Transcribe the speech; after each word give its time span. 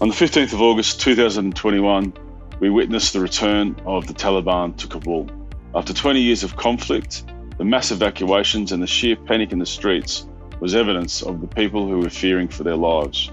On 0.00 0.06
the 0.06 0.14
15th 0.14 0.52
of 0.52 0.62
August 0.62 1.00
2021, 1.00 2.12
we 2.60 2.70
witnessed 2.70 3.12
the 3.12 3.18
return 3.18 3.74
of 3.84 4.06
the 4.06 4.14
Taliban 4.14 4.76
to 4.76 4.86
Kabul. 4.86 5.28
After 5.74 5.92
20 5.92 6.20
years 6.20 6.44
of 6.44 6.54
conflict, 6.54 7.24
the 7.56 7.64
mass 7.64 7.90
evacuations 7.90 8.70
and 8.70 8.80
the 8.80 8.86
sheer 8.86 9.16
panic 9.16 9.50
in 9.50 9.58
the 9.58 9.66
streets 9.66 10.24
was 10.60 10.76
evidence 10.76 11.20
of 11.20 11.40
the 11.40 11.48
people 11.48 11.88
who 11.88 11.98
were 11.98 12.10
fearing 12.10 12.46
for 12.46 12.62
their 12.62 12.76
lives. 12.76 13.32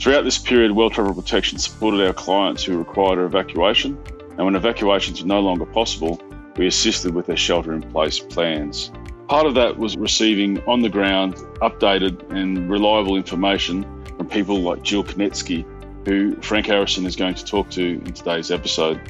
Throughout 0.00 0.24
this 0.24 0.38
period, 0.38 0.72
World 0.72 0.92
Travel 0.92 1.14
Protection 1.14 1.58
supported 1.58 2.04
our 2.04 2.12
clients 2.12 2.64
who 2.64 2.78
required 2.78 3.20
an 3.20 3.26
evacuation, 3.26 3.96
and 4.36 4.44
when 4.44 4.56
evacuations 4.56 5.22
were 5.22 5.28
no 5.28 5.38
longer 5.38 5.66
possible, 5.66 6.20
we 6.56 6.66
assisted 6.66 7.14
with 7.14 7.26
their 7.26 7.36
shelter 7.36 7.74
in 7.74 7.82
place 7.92 8.18
plans. 8.18 8.90
Part 9.28 9.46
of 9.46 9.54
that 9.54 9.78
was 9.78 9.96
receiving 9.96 10.60
on 10.64 10.82
the 10.82 10.88
ground 10.88 11.36
updated 11.60 12.28
and 12.32 12.68
reliable 12.68 13.14
information 13.14 13.84
from 14.16 14.26
people 14.26 14.60
like 14.62 14.82
Jill 14.82 15.04
Kornetsky, 15.04 15.64
who 16.04 16.34
Frank 16.36 16.66
Harrison 16.66 17.06
is 17.06 17.16
going 17.16 17.34
to 17.34 17.44
talk 17.44 17.70
to 17.70 17.82
in 17.82 18.12
today's 18.12 18.50
episode. 18.50 19.00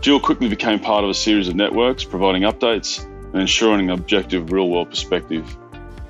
Jill 0.00 0.20
quickly 0.20 0.48
became 0.48 0.78
part 0.78 1.04
of 1.04 1.10
a 1.10 1.14
series 1.14 1.48
of 1.48 1.54
networks 1.54 2.04
providing 2.04 2.42
updates 2.42 3.04
and 3.32 3.40
ensuring 3.40 3.88
an 3.88 3.98
objective 3.98 4.52
real 4.52 4.68
world 4.68 4.90
perspective. 4.90 5.56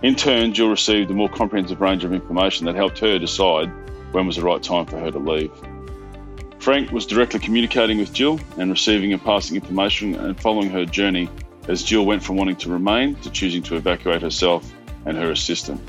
In 0.02 0.14
turn, 0.14 0.52
Jill 0.52 0.68
received 0.68 1.10
a 1.10 1.14
more 1.14 1.28
comprehensive 1.28 1.80
range 1.80 2.04
of 2.04 2.12
information 2.12 2.66
that 2.66 2.74
helped 2.74 2.98
her 2.98 3.18
decide 3.18 3.70
when 4.12 4.26
was 4.26 4.36
the 4.36 4.42
right 4.42 4.62
time 4.62 4.86
for 4.86 4.98
her 4.98 5.10
to 5.10 5.18
leave. 5.18 5.50
Frank 6.58 6.90
was 6.92 7.06
directly 7.06 7.40
communicating 7.40 7.98
with 7.98 8.12
Jill 8.12 8.40
and 8.58 8.70
receiving 8.70 9.12
and 9.12 9.22
passing 9.22 9.56
information 9.56 10.14
and 10.14 10.38
following 10.40 10.70
her 10.70 10.84
journey 10.84 11.28
as 11.68 11.82
Jill 11.82 12.04
went 12.04 12.22
from 12.22 12.36
wanting 12.36 12.56
to 12.56 12.70
remain 12.70 13.14
to 13.16 13.30
choosing 13.30 13.62
to 13.64 13.76
evacuate 13.76 14.22
herself 14.22 14.70
and 15.06 15.16
her 15.16 15.30
assistant. 15.30 15.80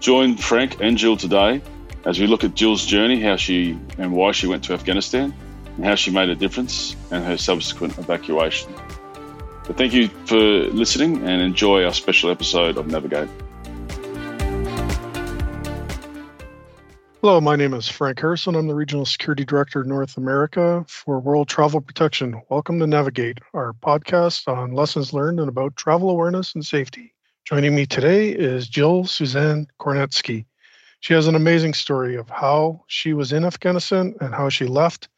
Join 0.00 0.36
Frank 0.36 0.80
and 0.80 0.98
Jill 0.98 1.16
today 1.16 1.62
as 2.06 2.20
we 2.20 2.28
look 2.28 2.44
at 2.44 2.54
Jill's 2.54 2.86
journey, 2.86 3.20
how 3.20 3.34
she 3.34 3.76
and 3.98 4.12
why 4.12 4.30
she 4.30 4.46
went 4.46 4.62
to 4.64 4.72
Afghanistan, 4.72 5.34
and 5.74 5.84
how 5.84 5.96
she 5.96 6.12
made 6.12 6.28
a 6.28 6.36
difference 6.36 6.94
and 7.10 7.24
her 7.24 7.36
subsequent 7.36 7.98
evacuation. 7.98 8.72
But 9.66 9.76
thank 9.76 9.92
you 9.92 10.06
for 10.24 10.36
listening 10.36 11.16
and 11.26 11.42
enjoy 11.42 11.84
our 11.84 11.92
special 11.92 12.30
episode 12.30 12.76
of 12.76 12.86
Navigate. 12.86 13.28
Hello, 17.20 17.40
my 17.40 17.56
name 17.56 17.74
is 17.74 17.88
Frank 17.88 18.20
Harrison. 18.20 18.54
I'm 18.54 18.68
the 18.68 18.74
Regional 18.76 19.04
Security 19.04 19.44
Director 19.44 19.82
North 19.82 20.16
America 20.16 20.84
for 20.86 21.18
World 21.18 21.48
Travel 21.48 21.80
Protection. 21.80 22.40
Welcome 22.48 22.78
to 22.78 22.86
Navigate, 22.86 23.38
our 23.52 23.72
podcast 23.72 24.46
on 24.46 24.74
lessons 24.74 25.12
learned 25.12 25.40
and 25.40 25.48
about 25.48 25.74
travel 25.74 26.10
awareness 26.10 26.54
and 26.54 26.64
safety. 26.64 27.14
Joining 27.44 27.74
me 27.74 27.84
today 27.84 28.28
is 28.28 28.68
Jill 28.68 29.06
Suzanne 29.06 29.66
Kornetsky. 29.80 30.44
She 31.06 31.14
has 31.14 31.28
an 31.28 31.36
amazing 31.36 31.74
story 31.74 32.16
of 32.16 32.28
how 32.28 32.82
she 32.88 33.12
was 33.12 33.32
in 33.32 33.44
Afghanistan 33.44 34.16
and 34.20 34.34
how 34.34 34.48
she 34.48 34.64
left. 34.64 35.08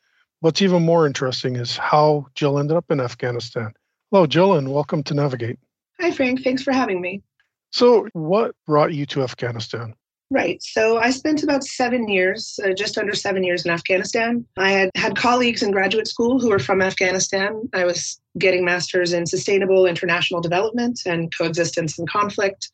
What's 0.40 0.60
even 0.60 0.84
more 0.84 1.06
interesting 1.06 1.56
is 1.56 1.78
how 1.78 2.26
Jill 2.34 2.58
ended 2.58 2.76
up 2.76 2.90
in 2.90 3.00
Afghanistan. 3.00 3.72
Hello, 4.10 4.26
Jill, 4.26 4.52
and 4.52 4.70
welcome 4.70 5.02
to 5.04 5.14
Navigate. 5.14 5.58
Hi, 5.98 6.10
Frank. 6.10 6.44
Thanks 6.44 6.62
for 6.62 6.74
having 6.74 7.00
me. 7.00 7.22
So, 7.70 8.06
what 8.12 8.54
brought 8.66 8.92
you 8.92 9.06
to 9.06 9.22
Afghanistan? 9.22 9.94
Right. 10.30 10.62
So 10.62 10.98
I 10.98 11.08
spent 11.08 11.42
about 11.42 11.64
seven 11.64 12.06
years, 12.06 12.60
uh, 12.62 12.74
just 12.74 12.98
under 12.98 13.14
seven 13.14 13.42
years 13.42 13.64
in 13.64 13.70
Afghanistan. 13.70 14.44
I 14.58 14.72
had 14.72 14.90
had 14.94 15.16
colleagues 15.16 15.62
in 15.62 15.70
graduate 15.70 16.06
school 16.06 16.38
who 16.38 16.50
were 16.50 16.58
from 16.58 16.82
Afghanistan. 16.82 17.66
I 17.72 17.86
was 17.86 18.20
getting 18.36 18.62
masters 18.62 19.14
in 19.14 19.24
sustainable 19.24 19.86
international 19.86 20.42
development 20.42 21.00
and 21.06 21.34
coexistence 21.34 21.98
and 21.98 22.06
conflict. 22.10 22.68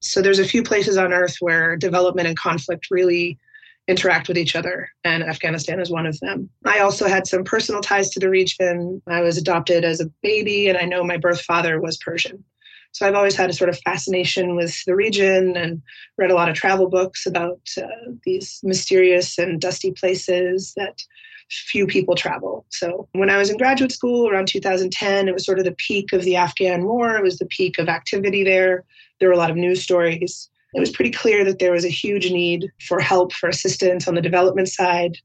So 0.00 0.20
there's 0.20 0.38
a 0.38 0.44
few 0.44 0.62
places 0.62 0.96
on 0.96 1.12
earth 1.12 1.36
where 1.40 1.76
development 1.76 2.28
and 2.28 2.38
conflict 2.38 2.88
really 2.90 3.38
interact 3.86 4.28
with 4.28 4.38
each 4.38 4.56
other, 4.56 4.88
and 5.04 5.22
Afghanistan 5.22 5.78
is 5.78 5.90
one 5.90 6.06
of 6.06 6.18
them. 6.20 6.48
I 6.64 6.78
also 6.78 7.06
had 7.06 7.26
some 7.26 7.44
personal 7.44 7.82
ties 7.82 8.10
to 8.10 8.20
the 8.20 8.30
region. 8.30 9.02
I 9.06 9.20
was 9.20 9.36
adopted 9.36 9.84
as 9.84 10.00
a 10.00 10.10
baby, 10.22 10.68
and 10.68 10.78
I 10.78 10.84
know 10.84 11.04
my 11.04 11.18
birth 11.18 11.42
father 11.42 11.80
was 11.80 11.98
Persian. 11.98 12.44
So 12.92 13.06
I've 13.06 13.14
always 13.14 13.34
had 13.34 13.50
a 13.50 13.54
sort 13.54 13.70
of 13.70 13.78
fascination 13.80 14.54
with 14.54 14.74
the 14.86 14.94
region 14.94 15.56
and 15.56 15.82
read 16.16 16.30
a 16.30 16.34
lot 16.34 16.48
of 16.48 16.54
travel 16.54 16.88
books 16.88 17.26
about 17.26 17.60
uh, 17.76 17.88
these 18.24 18.60
mysterious 18.62 19.36
and 19.36 19.60
dusty 19.60 19.90
places 19.90 20.72
that 20.76 21.02
few 21.50 21.86
people 21.86 22.14
travel. 22.14 22.64
So 22.70 23.08
when 23.12 23.30
I 23.30 23.36
was 23.36 23.50
in 23.50 23.56
graduate 23.56 23.92
school 23.92 24.28
around 24.28 24.48
2010, 24.48 25.28
it 25.28 25.34
was 25.34 25.44
sort 25.44 25.58
of 25.58 25.64
the 25.64 25.76
peak 25.78 26.12
of 26.12 26.22
the 26.22 26.36
Afghan 26.36 26.84
war. 26.84 27.16
It 27.16 27.22
was 27.22 27.38
the 27.38 27.46
peak 27.46 27.78
of 27.78 27.88
activity 27.88 28.44
there. 28.44 28.84
There 29.20 29.28
were 29.28 29.34
a 29.34 29.38
lot 29.38 29.50
of 29.50 29.56
news 29.56 29.82
stories. 29.82 30.48
It 30.74 30.80
was 30.80 30.90
pretty 30.90 31.12
clear 31.12 31.44
that 31.44 31.60
there 31.60 31.72
was 31.72 31.84
a 31.84 31.88
huge 31.88 32.30
need 32.30 32.70
for 32.88 32.98
help, 32.98 33.32
for 33.32 33.48
assistance 33.48 34.08
on 34.08 34.14
the 34.14 34.20
development 34.20 34.68
side, 34.68 35.16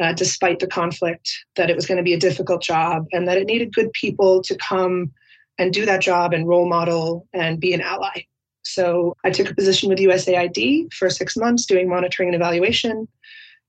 uh, 0.00 0.12
despite 0.12 0.60
the 0.60 0.68
conflict, 0.68 1.28
that 1.56 1.70
it 1.70 1.76
was 1.76 1.86
going 1.86 1.98
to 1.98 2.04
be 2.04 2.14
a 2.14 2.20
difficult 2.20 2.62
job, 2.62 3.06
and 3.12 3.26
that 3.26 3.38
it 3.38 3.46
needed 3.46 3.74
good 3.74 3.92
people 3.92 4.42
to 4.42 4.56
come 4.56 5.10
and 5.58 5.72
do 5.72 5.84
that 5.84 6.00
job 6.00 6.32
and 6.32 6.46
role 6.46 6.68
model 6.68 7.26
and 7.32 7.60
be 7.60 7.74
an 7.74 7.80
ally. 7.80 8.24
So 8.62 9.16
I 9.24 9.30
took 9.30 9.50
a 9.50 9.54
position 9.54 9.88
with 9.88 9.98
USAID 9.98 10.92
for 10.92 11.10
six 11.10 11.36
months 11.36 11.66
doing 11.66 11.88
monitoring 11.88 12.28
and 12.28 12.36
evaluation. 12.36 13.08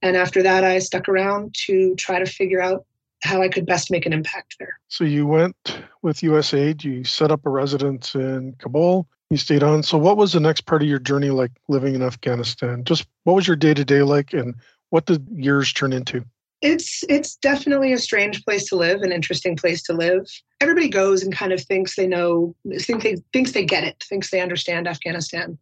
And 0.03 0.17
after 0.17 0.43
that, 0.43 0.65
I 0.65 0.79
stuck 0.79 1.07
around 1.07 1.55
to 1.65 1.95
try 1.95 2.19
to 2.19 2.25
figure 2.25 2.61
out 2.61 2.85
how 3.23 3.41
I 3.41 3.47
could 3.47 3.65
best 3.65 3.89
make 3.89 4.05
an 4.05 4.11
impact 4.11 4.57
there. 4.59 4.77
So 4.89 5.05
you 5.05 5.25
went 5.25 5.81
with 6.01 6.17
USAID, 6.17 6.83
you 6.83 7.05
set 7.05 7.31
up 7.31 7.45
a 7.45 7.49
residence 7.49 8.13
in 8.13 8.53
Kabul, 8.59 9.07
you 9.29 9.37
stayed 9.37 9.63
on. 9.63 9.81
So 9.81 9.97
what 9.97 10.17
was 10.17 10.33
the 10.33 10.41
next 10.41 10.65
part 10.65 10.81
of 10.81 10.89
your 10.89 10.99
journey 10.99 11.29
like 11.29 11.51
living 11.69 11.95
in 11.95 12.03
Afghanistan? 12.03 12.83
Just 12.83 13.07
what 13.23 13.33
was 13.33 13.47
your 13.47 13.55
day 13.55 13.73
to 13.73 13.85
day 13.85 14.03
like 14.03 14.33
and 14.33 14.55
what 14.89 15.05
did 15.05 15.25
years 15.33 15.71
turn 15.71 15.93
into? 15.93 16.25
It's 16.61 17.03
it's 17.09 17.35
definitely 17.37 17.93
a 17.93 17.97
strange 17.97 18.43
place 18.43 18.65
to 18.69 18.75
live, 18.75 19.01
an 19.01 19.11
interesting 19.11 19.55
place 19.55 19.81
to 19.83 19.93
live. 19.93 20.27
Everybody 20.61 20.89
goes 20.89 21.23
and 21.23 21.33
kind 21.33 21.51
of 21.51 21.61
thinks 21.61 21.95
they 21.95 22.07
know, 22.07 22.55
think 22.79 23.03
they 23.03 23.17
thinks 23.31 23.53
they 23.53 23.65
get 23.65 23.83
it, 23.83 24.03
thinks 24.07 24.31
they 24.31 24.39
understand 24.39 24.87
Afghanistan, 24.87 25.57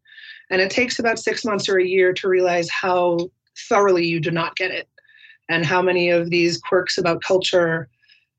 and 0.49 0.61
it 0.61 0.69
takes 0.69 0.99
about 0.99 1.17
six 1.17 1.45
months 1.45 1.69
or 1.69 1.79
a 1.79 1.85
year 1.85 2.13
to 2.13 2.27
realize 2.27 2.69
how 2.69 3.17
thoroughly 3.69 4.05
you 4.05 4.19
do 4.19 4.31
not 4.31 4.55
get 4.55 4.71
it, 4.71 4.87
and 5.49 5.65
how 5.65 5.81
many 5.81 6.09
of 6.09 6.29
these 6.29 6.59
quirks 6.59 6.97
about 6.97 7.21
culture 7.21 7.89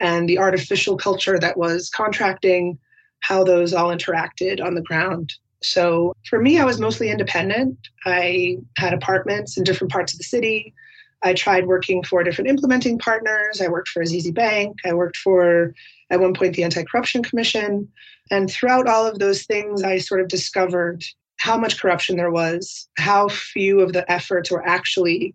and 0.01 0.29
the 0.29 0.39
artificial 0.39 0.97
culture 0.97 1.39
that 1.39 1.57
was 1.57 1.89
contracting, 1.91 2.79
how 3.21 3.45
those 3.45 3.73
all 3.73 3.95
interacted 3.95 4.63
on 4.63 4.75
the 4.75 4.83
ground. 4.83 5.33
So 5.63 6.13
for 6.29 6.41
me, 6.41 6.59
I 6.59 6.65
was 6.65 6.81
mostly 6.81 7.11
independent. 7.11 7.79
I 8.05 8.59
had 8.77 8.93
apartments 8.93 9.57
in 9.57 9.65
different 9.65 9.93
parts 9.93 10.13
of 10.13 10.19
the 10.19 10.25
city. 10.25 10.75
I 11.23 11.35
tried 11.35 11.67
working 11.67 12.03
for 12.03 12.25
different 12.25 12.51
implementing 12.51 12.99
partners. 12.99 13.61
I 13.61 13.69
worked 13.69 13.89
for 13.89 14.03
Azizi 14.03 14.35
Bank. 14.35 14.79
I 14.85 14.93
worked 14.93 15.17
for, 15.17 15.73
at 16.11 16.21
one 16.21 16.35
point, 16.35 16.57
the 16.57 16.65
Anti 16.65 16.83
Corruption 16.83 17.23
Commission. 17.23 17.89
And 18.31 18.51
throughout 18.51 18.89
all 18.89 19.07
of 19.07 19.21
those 19.21 19.45
things, 19.45 19.85
I 19.85 19.99
sort 19.99 20.21
of 20.21 20.29
discovered 20.29 21.05
how 21.43 21.59
much 21.59 21.81
corruption 21.81 22.17
there 22.17 22.31
was, 22.31 22.89
how 22.99 23.29
few 23.29 23.81
of 23.81 23.93
the 23.93 24.09
efforts 24.09 24.49
were 24.49 24.65
actually 24.65 25.35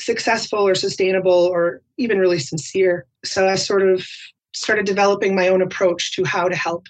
successful 0.00 0.58
or 0.58 0.74
sustainable 0.74 1.30
or 1.54 1.80
even 1.96 2.18
really 2.18 2.40
sincere. 2.40 3.06
So 3.24 3.46
I 3.46 3.54
sort 3.54 3.88
of 3.88 4.04
started 4.52 4.84
developing 4.84 5.36
my 5.36 5.46
own 5.46 5.62
approach 5.62 6.16
to 6.16 6.24
how 6.24 6.48
to 6.48 6.56
help 6.56 6.88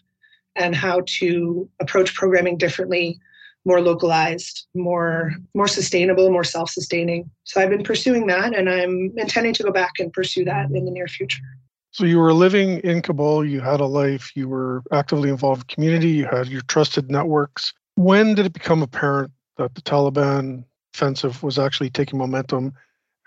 and 0.57 0.75
how 0.75 1.03
to 1.19 1.69
approach 1.79 2.15
programming 2.15 2.57
differently 2.57 3.21
more 3.67 3.83
localized, 3.83 4.67
more 4.75 5.33
more 5.55 5.69
sustainable, 5.69 6.31
more 6.31 6.45
self-sustaining. 6.45 7.31
So 7.45 7.61
I've 7.61 7.71
been 7.71 7.83
pursuing 7.83 8.27
that 8.29 8.57
and 8.57 8.71
I'm 8.71 9.13
intending 9.19 9.53
to 9.55 9.63
go 9.63 9.73
back 9.73 9.93
and 9.99 10.11
pursue 10.11 10.45
that 10.47 10.71
in 10.71 10.87
the 10.87 10.91
near 10.91 11.09
future. 11.09 11.51
So 11.91 12.05
you 12.07 12.19
were 12.19 12.33
living 12.33 12.79
in 12.79 13.03
Kabul, 13.03 13.45
you 13.45 13.61
had 13.61 13.81
a 13.81 13.87
life, 13.87 14.33
you 14.35 14.49
were 14.49 14.83
actively 14.91 15.29
involved 15.29 15.65
in 15.65 15.75
community, 15.75 16.09
you 16.09 16.25
had 16.25 16.49
your 16.49 16.63
trusted 16.63 17.11
networks. 17.11 17.75
When 17.97 18.35
did 18.35 18.47
it 18.47 18.53
become 18.53 18.83
apparent 18.83 19.33
that 19.57 19.75
the 19.75 19.83
Taliban 19.83 20.65
offensive 20.95 21.43
was 21.43 21.59
actually 21.59 21.91
taking 21.91 22.19
momentum? 22.19 22.73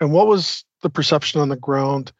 And 0.00 0.12
what 0.12 0.26
was 0.26 0.64
the 0.82 0.90
perception 0.90 1.40
on 1.40 1.48
the 1.48 1.56
ground? 1.56 2.12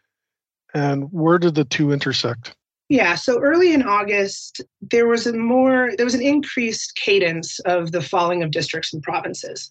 And 0.74 1.12
where 1.12 1.38
did 1.38 1.54
the 1.54 1.64
two 1.64 1.92
intersect? 1.92 2.54
Yeah, 2.88 3.16
so 3.16 3.40
early 3.40 3.74
in 3.74 3.82
August, 3.82 4.62
there 4.80 5.06
was 5.06 5.26
a 5.26 5.34
more 5.34 5.92
there 5.96 6.06
was 6.06 6.14
an 6.14 6.22
increased 6.22 6.96
cadence 6.96 7.58
of 7.60 7.92
the 7.92 8.00
falling 8.00 8.42
of 8.42 8.50
districts 8.50 8.94
and 8.94 9.02
provinces. 9.02 9.70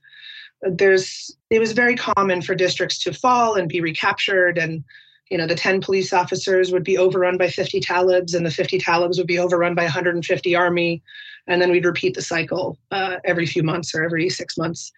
Uh, 0.65 0.69
there's 0.73 1.35
it 1.49 1.59
was 1.59 1.71
very 1.71 1.95
common 1.95 2.41
for 2.41 2.53
districts 2.53 2.99
to 3.03 3.13
fall 3.13 3.55
and 3.55 3.69
be 3.69 3.81
recaptured 3.81 4.57
and 4.57 4.83
you 5.31 5.37
know 5.37 5.47
the 5.47 5.55
10 5.55 5.81
police 5.81 6.13
officers 6.13 6.71
would 6.71 6.83
be 6.83 6.97
overrun 6.97 7.37
by 7.37 7.49
50 7.49 7.79
talibs 7.81 8.35
and 8.35 8.45
the 8.45 8.51
50 8.51 8.79
talibs 8.79 9.17
would 9.17 9.27
be 9.27 9.39
overrun 9.39 9.73
by 9.73 9.83
150 9.83 10.55
army 10.55 11.01
and 11.47 11.61
then 11.61 11.71
we'd 11.71 11.85
repeat 11.85 12.13
the 12.13 12.21
cycle 12.21 12.77
uh, 12.91 13.17
every 13.25 13.45
few 13.45 13.63
months 13.63 13.93
or 13.95 14.03
every 14.03 14.29
six 14.29 14.57
months 14.57 14.91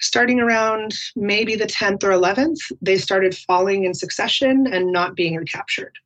starting 0.00 0.40
around 0.40 0.94
maybe 1.14 1.54
the 1.54 1.66
10th 1.66 2.02
or 2.02 2.10
11th 2.10 2.58
they 2.80 2.96
started 2.96 3.36
falling 3.36 3.84
in 3.84 3.94
succession 3.94 4.66
and 4.72 4.90
not 4.90 5.14
being 5.14 5.36
recaptured 5.36 5.96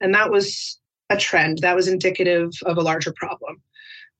and 0.00 0.14
that 0.14 0.30
was 0.30 0.78
a 1.10 1.16
trend 1.16 1.58
that 1.58 1.76
was 1.76 1.88
indicative 1.88 2.50
of 2.66 2.76
a 2.76 2.82
larger 2.82 3.12
problem. 3.12 3.62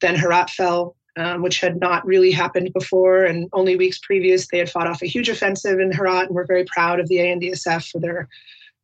Then 0.01 0.17
Herat 0.17 0.51
fell. 0.51 0.97
um, 1.17 1.43
which 1.43 1.59
had 1.59 1.81
not 1.81 2.07
really 2.07 2.31
happened 2.31 2.73
before. 2.73 3.25
And 3.25 3.49
only 3.53 3.75
weeks 3.75 3.99
previous, 3.99 4.47
they 4.47 4.59
had 4.59 4.71
fought 4.71 4.87
off 4.87 5.03
a 5.03 5.07
huge 5.07 5.29
offensive 5.29 5.81
in 5.81 5.91
Herat 5.91 6.27
and 6.27 6.35
were 6.37 6.47
very 6.47 6.65
proud 6.65 7.01
of 7.01 7.09
the 7.09 7.17
ANDSF 7.17 7.91
for 7.91 7.99
their, 7.99 8.29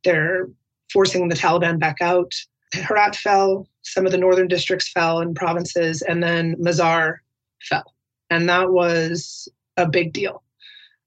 their 0.02 0.48
forcing 0.92 1.28
the 1.28 1.36
Taliban 1.36 1.78
back 1.78 1.98
out. 2.00 2.32
Herat 2.75 3.17
fell, 3.17 3.69
some 3.82 4.06
of 4.06 4.12
the 4.12 4.19
northern 4.19 4.49
districts 4.49 4.88
fell 4.88 5.21
in 5.21 5.35
provinces, 5.35 6.03
and 6.03 6.23
then 6.23 6.56
Mazar 6.56 7.17
fell. 7.62 7.94
And 8.31 8.49
that 8.49 8.71
was 8.71 9.49
a 9.76 9.88
big 9.88 10.12
deal. 10.12 10.43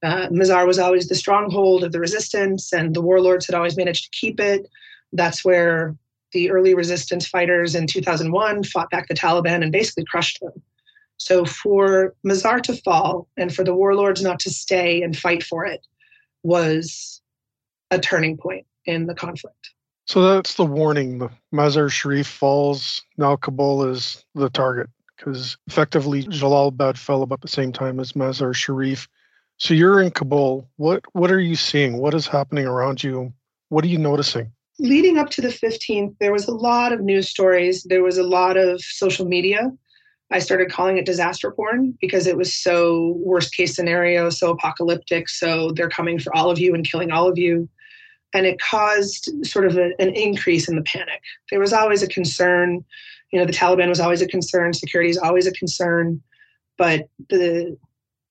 Uh, 0.03 0.27
Mazar 0.29 0.67
was 0.67 0.79
always 0.79 1.07
the 1.07 1.15
stronghold 1.15 1.83
of 1.83 1.91
the 1.91 1.99
resistance, 1.99 2.71
and 2.71 2.93
the 2.93 3.01
warlords 3.01 3.47
had 3.47 3.55
always 3.55 3.77
managed 3.77 4.05
to 4.05 4.17
keep 4.17 4.39
it. 4.39 4.67
That's 5.11 5.43
where 5.43 5.95
the 6.33 6.51
early 6.51 6.75
resistance 6.75 7.27
fighters 7.27 7.73
in 7.73 7.87
2001 7.87 8.63
fought 8.65 8.89
back 8.89 9.07
the 9.07 9.13
Taliban 9.13 9.63
and 9.63 9.71
basically 9.71 10.05
crushed 10.05 10.39
them. 10.41 10.51
So 11.17 11.45
for 11.45 12.13
Mazar 12.25 12.61
to 12.63 12.75
fall 12.75 13.27
and 13.37 13.53
for 13.53 13.63
the 13.63 13.73
warlords 13.73 14.21
not 14.21 14.39
to 14.41 14.51
stay 14.51 15.01
and 15.01 15.17
fight 15.17 15.43
for 15.43 15.65
it 15.65 15.85
was 16.43 17.21
a 17.89 17.97
turning 17.97 18.37
point 18.37 18.65
in 18.85 19.07
the 19.07 19.15
conflict. 19.15 19.71
So 20.07 20.21
that's 20.21 20.55
the 20.55 20.65
warning. 20.65 21.29
Mazar 21.53 21.91
Sharif 21.91 22.27
falls. 22.27 23.03
Now 23.17 23.35
Kabul 23.35 23.83
is 23.85 24.23
the 24.35 24.49
target 24.49 24.89
because 25.17 25.57
effectively 25.67 26.23
Jalalabad 26.23 26.97
fell 26.97 27.23
about 27.23 27.41
the 27.41 27.47
same 27.49 27.73
time 27.73 27.99
as 27.99 28.13
Mazar 28.13 28.55
Sharif. 28.55 29.09
So 29.57 29.73
you're 29.73 30.01
in 30.01 30.11
Kabul. 30.11 30.69
What 30.77 31.03
what 31.11 31.29
are 31.29 31.41
you 31.41 31.55
seeing? 31.55 31.97
What 31.97 32.13
is 32.13 32.25
happening 32.25 32.65
around 32.65 33.03
you? 33.03 33.33
What 33.69 33.83
are 33.83 33.89
you 33.89 33.97
noticing? 33.97 34.51
Leading 34.79 35.17
up 35.17 35.29
to 35.31 35.41
the 35.41 35.47
15th, 35.49 36.15
there 36.19 36.31
was 36.31 36.47
a 36.47 36.53
lot 36.53 36.93
of 36.93 37.01
news 37.01 37.27
stories. 37.27 37.83
There 37.83 38.03
was 38.03 38.17
a 38.17 38.23
lot 38.23 38.55
of 38.55 38.79
social 38.79 39.25
media. 39.25 39.71
I 40.31 40.39
started 40.39 40.71
calling 40.71 40.97
it 40.97 41.05
disaster 41.05 41.51
porn 41.51 41.97
because 41.99 42.27
it 42.27 42.37
was 42.37 42.55
so 42.55 43.15
worst 43.17 43.53
case 43.55 43.75
scenario, 43.75 44.29
so 44.29 44.51
apocalyptic. 44.51 45.27
So 45.27 45.71
they're 45.71 45.89
coming 45.89 46.19
for 46.19 46.35
all 46.35 46.51
of 46.51 46.59
you 46.59 46.75
and 46.75 46.89
killing 46.89 47.11
all 47.11 47.27
of 47.27 47.37
you. 47.37 47.67
And 48.33 48.45
it 48.45 48.59
caused 48.59 49.29
sort 49.45 49.65
of 49.65 49.77
a, 49.77 49.91
an 49.99 50.13
increase 50.13 50.67
in 50.67 50.75
the 50.75 50.83
panic. 50.83 51.21
There 51.49 51.59
was 51.59 51.73
always 51.73 52.03
a 52.03 52.07
concern. 52.07 52.83
You 53.31 53.39
know, 53.39 53.45
the 53.45 53.53
Taliban 53.53 53.89
was 53.89 53.99
always 53.99 54.21
a 54.21 54.27
concern, 54.27 54.73
security 54.73 55.09
is 55.09 55.17
always 55.17 55.47
a 55.47 55.51
concern. 55.51 56.21
But 56.77 57.09
the 57.29 57.77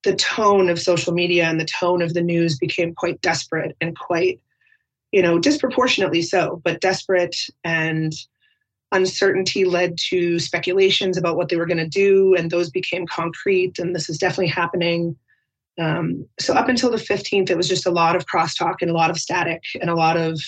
the 0.02 0.14
tone 0.14 0.69
of 0.69 0.81
social 0.81 1.12
media 1.12 1.46
and 1.46 1.60
the 1.60 1.69
tone 1.81 2.00
of 2.00 2.14
the 2.14 2.22
news 2.22 2.56
became 2.56 2.94
quite 2.94 3.20
desperate 3.22 3.76
and 3.81 3.98
quite, 3.98 4.40
you 5.10 5.20
know, 5.20 5.37
disproportionately 5.38 6.22
so, 6.22 6.62
but 6.64 6.81
desperate 6.81 7.34
and 7.64 8.12
uncertainty 8.93 9.64
led 9.64 9.98
to 9.98 10.38
speculations 10.38 11.19
about 11.19 11.37
what 11.37 11.48
they 11.48 11.56
were 11.56 11.66
going 11.66 11.76
to 11.78 11.88
do, 11.88 12.37
and 12.37 12.50
those 12.52 12.70
became 12.70 13.04
concrete, 13.06 13.81
and 13.81 13.96
this 13.96 14.08
is 14.08 14.16
definitely 14.16 14.46
happening. 14.46 15.16
Um, 15.78 16.26
so 16.40 16.55
up 16.55 16.69
until 16.69 16.90
the 16.90 16.96
15th, 16.96 17.50
it 17.50 17.56
was 17.56 17.69
just 17.69 17.87
a 17.87 17.90
lot 17.90 18.17
of 18.17 18.26
crosstalk 18.26 18.76
and 18.81 18.90
a 18.90 18.94
lot 18.94 19.11
of 19.11 19.19
static 19.19 19.62
and 19.81 19.90
a 19.90 19.94
lot 19.94 20.17
of 20.17 20.40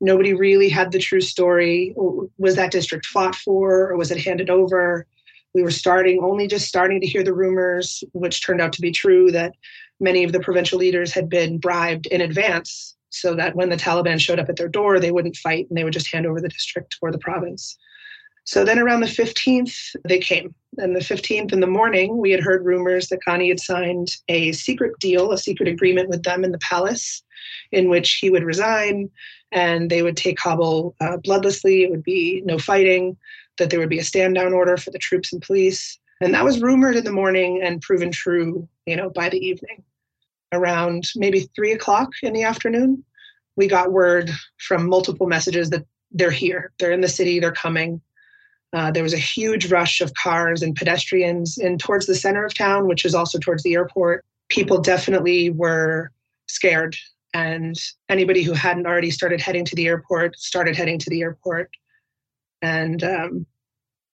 nobody 0.00 0.34
really 0.34 0.68
had 0.68 0.92
the 0.92 0.98
true 0.98 1.20
story. 1.20 1.94
Was 2.38 2.56
that 2.56 2.70
district 2.70 3.06
fought 3.06 3.34
for, 3.34 3.90
or 3.90 3.96
was 3.96 4.10
it 4.10 4.18
handed 4.18 4.50
over? 4.50 5.06
we 5.54 5.62
were 5.62 5.70
starting 5.70 6.20
only 6.22 6.46
just 6.46 6.66
starting 6.66 7.00
to 7.00 7.06
hear 7.06 7.22
the 7.22 7.34
rumors, 7.34 8.02
which 8.12 8.44
turned 8.44 8.60
out 8.60 8.72
to 8.74 8.80
be 8.80 8.90
true, 8.90 9.30
that 9.32 9.54
many 10.00 10.24
of 10.24 10.32
the 10.32 10.40
provincial 10.40 10.78
leaders 10.78 11.12
had 11.12 11.28
been 11.28 11.58
bribed 11.58 12.06
in 12.06 12.20
advance 12.20 12.96
so 13.10 13.34
that 13.34 13.54
when 13.54 13.68
the 13.68 13.76
Taliban 13.76 14.18
showed 14.18 14.38
up 14.38 14.48
at 14.48 14.56
their 14.56 14.68
door, 14.68 14.98
they 14.98 15.12
wouldn't 15.12 15.36
fight 15.36 15.66
and 15.68 15.76
they 15.76 15.84
would 15.84 15.92
just 15.92 16.12
hand 16.12 16.26
over 16.26 16.40
the 16.40 16.48
district 16.48 16.96
or 17.02 17.12
the 17.12 17.18
province. 17.18 17.76
So 18.44 18.64
then 18.64 18.78
around 18.78 19.00
the 19.00 19.06
15th, 19.06 19.94
they 20.06 20.18
came. 20.18 20.54
And 20.78 20.96
the 20.96 21.00
15th 21.00 21.52
in 21.52 21.60
the 21.60 21.66
morning, 21.66 22.18
we 22.18 22.30
had 22.30 22.40
heard 22.40 22.64
rumors 22.64 23.08
that 23.08 23.20
Ghani 23.26 23.48
had 23.48 23.60
signed 23.60 24.08
a 24.28 24.52
secret 24.52 24.98
deal, 24.98 25.32
a 25.32 25.38
secret 25.38 25.68
agreement 25.68 26.08
with 26.08 26.22
them 26.22 26.44
in 26.44 26.50
the 26.50 26.58
palace, 26.58 27.22
in 27.70 27.88
which 27.88 28.14
he 28.14 28.30
would 28.30 28.44
resign 28.44 29.10
and 29.52 29.90
they 29.90 30.02
would 30.02 30.16
take 30.16 30.38
Kabul 30.38 30.96
uh, 31.00 31.18
bloodlessly. 31.18 31.82
It 31.82 31.90
would 31.90 32.02
be 32.02 32.42
no 32.44 32.58
fighting 32.58 33.16
that 33.58 33.70
there 33.70 33.78
would 33.78 33.90
be 33.90 33.98
a 33.98 34.04
stand 34.04 34.34
down 34.34 34.52
order 34.52 34.76
for 34.76 34.90
the 34.90 34.98
troops 34.98 35.32
and 35.32 35.42
police. 35.42 35.98
And 36.20 36.34
that 36.34 36.44
was 36.44 36.62
rumored 36.62 36.96
in 36.96 37.04
the 37.04 37.12
morning 37.12 37.60
and 37.62 37.82
proven 37.82 38.10
true, 38.10 38.66
you 38.86 38.96
know, 38.96 39.10
by 39.10 39.28
the 39.28 39.38
evening. 39.38 39.82
Around 40.52 41.04
maybe 41.16 41.48
three 41.54 41.72
o'clock 41.72 42.10
in 42.22 42.32
the 42.32 42.42
afternoon, 42.42 43.04
we 43.56 43.66
got 43.66 43.92
word 43.92 44.30
from 44.58 44.88
multiple 44.88 45.26
messages 45.26 45.70
that 45.70 45.84
they're 46.10 46.30
here, 46.30 46.72
they're 46.78 46.92
in 46.92 47.00
the 47.00 47.08
city, 47.08 47.40
they're 47.40 47.52
coming. 47.52 48.00
Uh, 48.72 48.90
there 48.90 49.02
was 49.02 49.12
a 49.12 49.18
huge 49.18 49.70
rush 49.70 50.00
of 50.00 50.12
cars 50.14 50.62
and 50.62 50.74
pedestrians 50.74 51.58
in 51.58 51.76
towards 51.76 52.06
the 52.06 52.14
center 52.14 52.44
of 52.44 52.54
town, 52.54 52.86
which 52.86 53.04
is 53.04 53.14
also 53.14 53.38
towards 53.38 53.62
the 53.62 53.74
airport. 53.74 54.24
People 54.48 54.80
definitely 54.80 55.50
were 55.50 56.10
scared, 56.48 56.96
and 57.34 57.76
anybody 58.08 58.42
who 58.42 58.52
hadn't 58.52 58.86
already 58.86 59.10
started 59.10 59.40
heading 59.40 59.64
to 59.66 59.76
the 59.76 59.86
airport 59.86 60.38
started 60.38 60.74
heading 60.74 60.98
to 60.98 61.10
the 61.10 61.20
airport. 61.20 61.70
And, 62.62 63.02
um, 63.04 63.46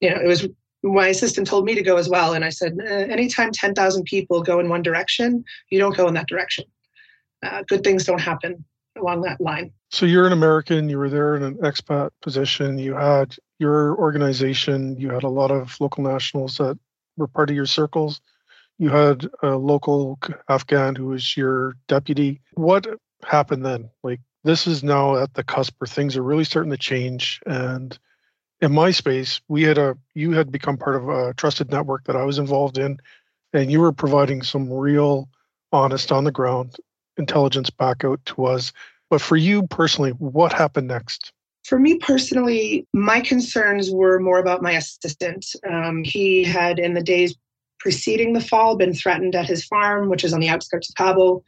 you 0.02 0.10
know, 0.10 0.20
it 0.22 0.28
was 0.28 0.48
my 0.84 1.08
assistant 1.08 1.48
told 1.48 1.66
me 1.66 1.76
to 1.76 1.82
go 1.82 1.98
as 1.98 2.08
well. 2.08 2.34
And 2.34 2.46
I 2.46 2.50
said, 2.50 2.78
eh, 2.86 3.08
anytime 3.10 3.52
10,000 3.52 4.04
people 4.04 4.42
go 4.42 4.60
in 4.60 4.70
one 4.70 4.82
direction, 4.82 5.44
you 5.70 5.80
don't 5.80 5.96
go 5.96 6.08
in 6.08 6.14
that 6.14 6.28
direction. 6.28 6.66
Uh, 7.44 7.64
good 7.68 7.84
things 7.84 8.06
don't 8.06 8.20
happen 8.20 8.64
along 8.98 9.22
that 9.22 9.40
line. 9.42 9.72
So 9.92 10.06
you're 10.06 10.26
an 10.26 10.34
American, 10.34 10.90
you 10.90 10.98
were 10.98 11.10
there 11.10 11.36
in 11.36 11.44
an 11.44 11.56
expat 11.56 12.10
position, 12.22 12.78
you 12.78 12.96
had 12.96 13.36
your 13.60 13.96
organization, 13.98 14.98
you 14.98 15.10
had 15.10 15.24
a 15.24 15.30
lot 15.30 15.52
of 15.52 15.80
local 15.80 16.04
nationals 16.04 16.58
that 16.58 16.78
were 17.18 17.28
part 17.28 17.50
of 17.50 17.56
your 17.56 17.66
circles. 17.66 18.22
You 18.78 18.90
had 18.90 19.30
a 19.44 19.58
local 19.58 20.18
Afghan 20.48 20.96
who 20.96 21.08
was 21.08 21.36
your 21.36 21.76
deputy. 21.88 22.42
What 22.54 22.88
happened 23.24 23.66
then? 23.66 23.90
Like 24.04 24.22
this 24.44 24.66
is 24.66 24.84
now 24.84 25.18
at 25.18 25.34
the 25.34 25.44
cusp 25.44 25.76
where 25.80 25.88
things 25.88 26.16
are 26.16 26.24
really 26.24 26.46
starting 26.46 26.72
to 26.72 26.78
change 26.78 27.42
and 27.46 27.98
in 28.62 28.74
my 28.74 28.92
space, 28.92 29.42
we 29.48 29.64
had 29.64 29.78
a 29.78 29.98
you 30.14 30.32
had 30.32 30.52
become 30.52 30.78
part 30.78 30.96
of 30.96 31.08
a 31.08 31.34
trusted 31.34 31.72
network 31.72 32.06
that 32.06 32.16
I 32.16 32.24
was 32.24 32.40
involved 32.40 32.78
in, 32.78 33.00
and 33.54 33.72
you 33.72 33.80
were 33.80 33.92
providing 33.92 34.44
some 34.44 34.72
real, 34.72 35.30
honest, 35.72 36.12
on 36.12 36.24
the 36.24 36.32
ground 36.32 36.76
intelligence 37.18 37.70
back 37.70 38.04
out 38.04 38.24
to 38.26 38.46
us. 38.46 38.74
But 39.10 39.22
for 39.22 39.38
you 39.38 39.66
personally, 39.68 40.12
what 40.12 40.54
happened 40.54 40.88
next? 40.88 41.32
For 41.70 41.80
me 41.80 41.98
personally, 42.00 42.88
my 42.94 43.22
concerns 43.22 43.92
were 43.92 44.20
more 44.20 44.40
about 44.40 44.64
my 44.64 44.72
assistant. 44.72 45.46
Um, 45.72 46.04
he 46.04 46.44
had, 46.44 46.80
in 46.80 46.96
the 46.96 47.04
days 47.04 47.36
preceding 47.80 48.34
the 48.34 48.42
fall, 48.42 48.76
been 48.76 48.94
threatened 48.94 49.36
at 49.36 49.46
his 49.46 49.64
farm, 49.66 50.10
which 50.10 50.24
is 50.24 50.34
on 50.34 50.40
the 50.40 50.50
outskirts 50.50 50.90
of 50.90 50.96
Kabul 50.96 51.44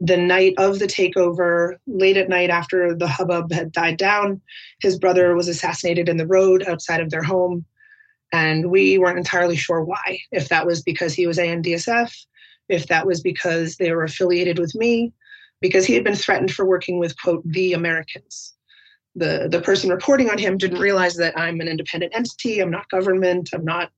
the 0.00 0.16
night 0.16 0.54
of 0.58 0.78
the 0.78 0.86
takeover, 0.86 1.76
late 1.86 2.16
at 2.16 2.28
night 2.28 2.50
after 2.50 2.94
the 2.94 3.08
hubbub 3.08 3.52
had 3.52 3.72
died 3.72 3.96
down, 3.96 4.40
his 4.80 4.98
brother 4.98 5.34
was 5.34 5.48
assassinated 5.48 6.08
in 6.08 6.16
the 6.16 6.26
road 6.26 6.64
outside 6.68 7.00
of 7.00 7.10
their 7.10 7.22
home. 7.22 7.64
And 8.32 8.70
we 8.70 8.98
weren't 8.98 9.18
entirely 9.18 9.56
sure 9.56 9.82
why, 9.82 10.20
if 10.30 10.48
that 10.50 10.66
was 10.66 10.82
because 10.82 11.14
he 11.14 11.26
was 11.26 11.38
ANDSF, 11.38 12.14
if 12.68 12.86
that 12.88 13.06
was 13.06 13.20
because 13.20 13.76
they 13.76 13.90
were 13.90 14.04
affiliated 14.04 14.58
with 14.58 14.74
me, 14.74 15.12
because 15.60 15.86
he 15.86 15.94
had 15.94 16.04
been 16.04 16.14
threatened 16.14 16.52
for 16.52 16.64
working 16.64 16.98
with, 16.98 17.20
quote, 17.20 17.42
the 17.44 17.72
Americans. 17.72 18.54
The, 19.18 19.48
the 19.50 19.60
person 19.60 19.90
reporting 19.90 20.30
on 20.30 20.38
him 20.38 20.56
didn't 20.56 20.78
realize 20.78 21.16
that 21.16 21.38
I'm 21.38 21.60
an 21.60 21.68
independent 21.68 22.14
entity, 22.14 22.60
I'm 22.60 22.70
not 22.70 22.88
government, 22.88 23.50
I'm 23.52 23.64
not 23.64 23.90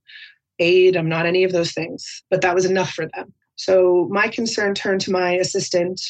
aid, 0.58 0.96
I'm 0.96 1.08
not 1.08 1.26
any 1.26 1.44
of 1.44 1.52
those 1.52 1.72
things. 1.72 2.22
But 2.30 2.40
that 2.42 2.54
was 2.54 2.64
enough 2.64 2.90
for 2.90 3.06
them. 3.14 3.32
So 3.56 4.08
my 4.10 4.28
concern 4.28 4.74
turned 4.74 5.02
to 5.02 5.12
my 5.12 5.32
assistant. 5.32 6.00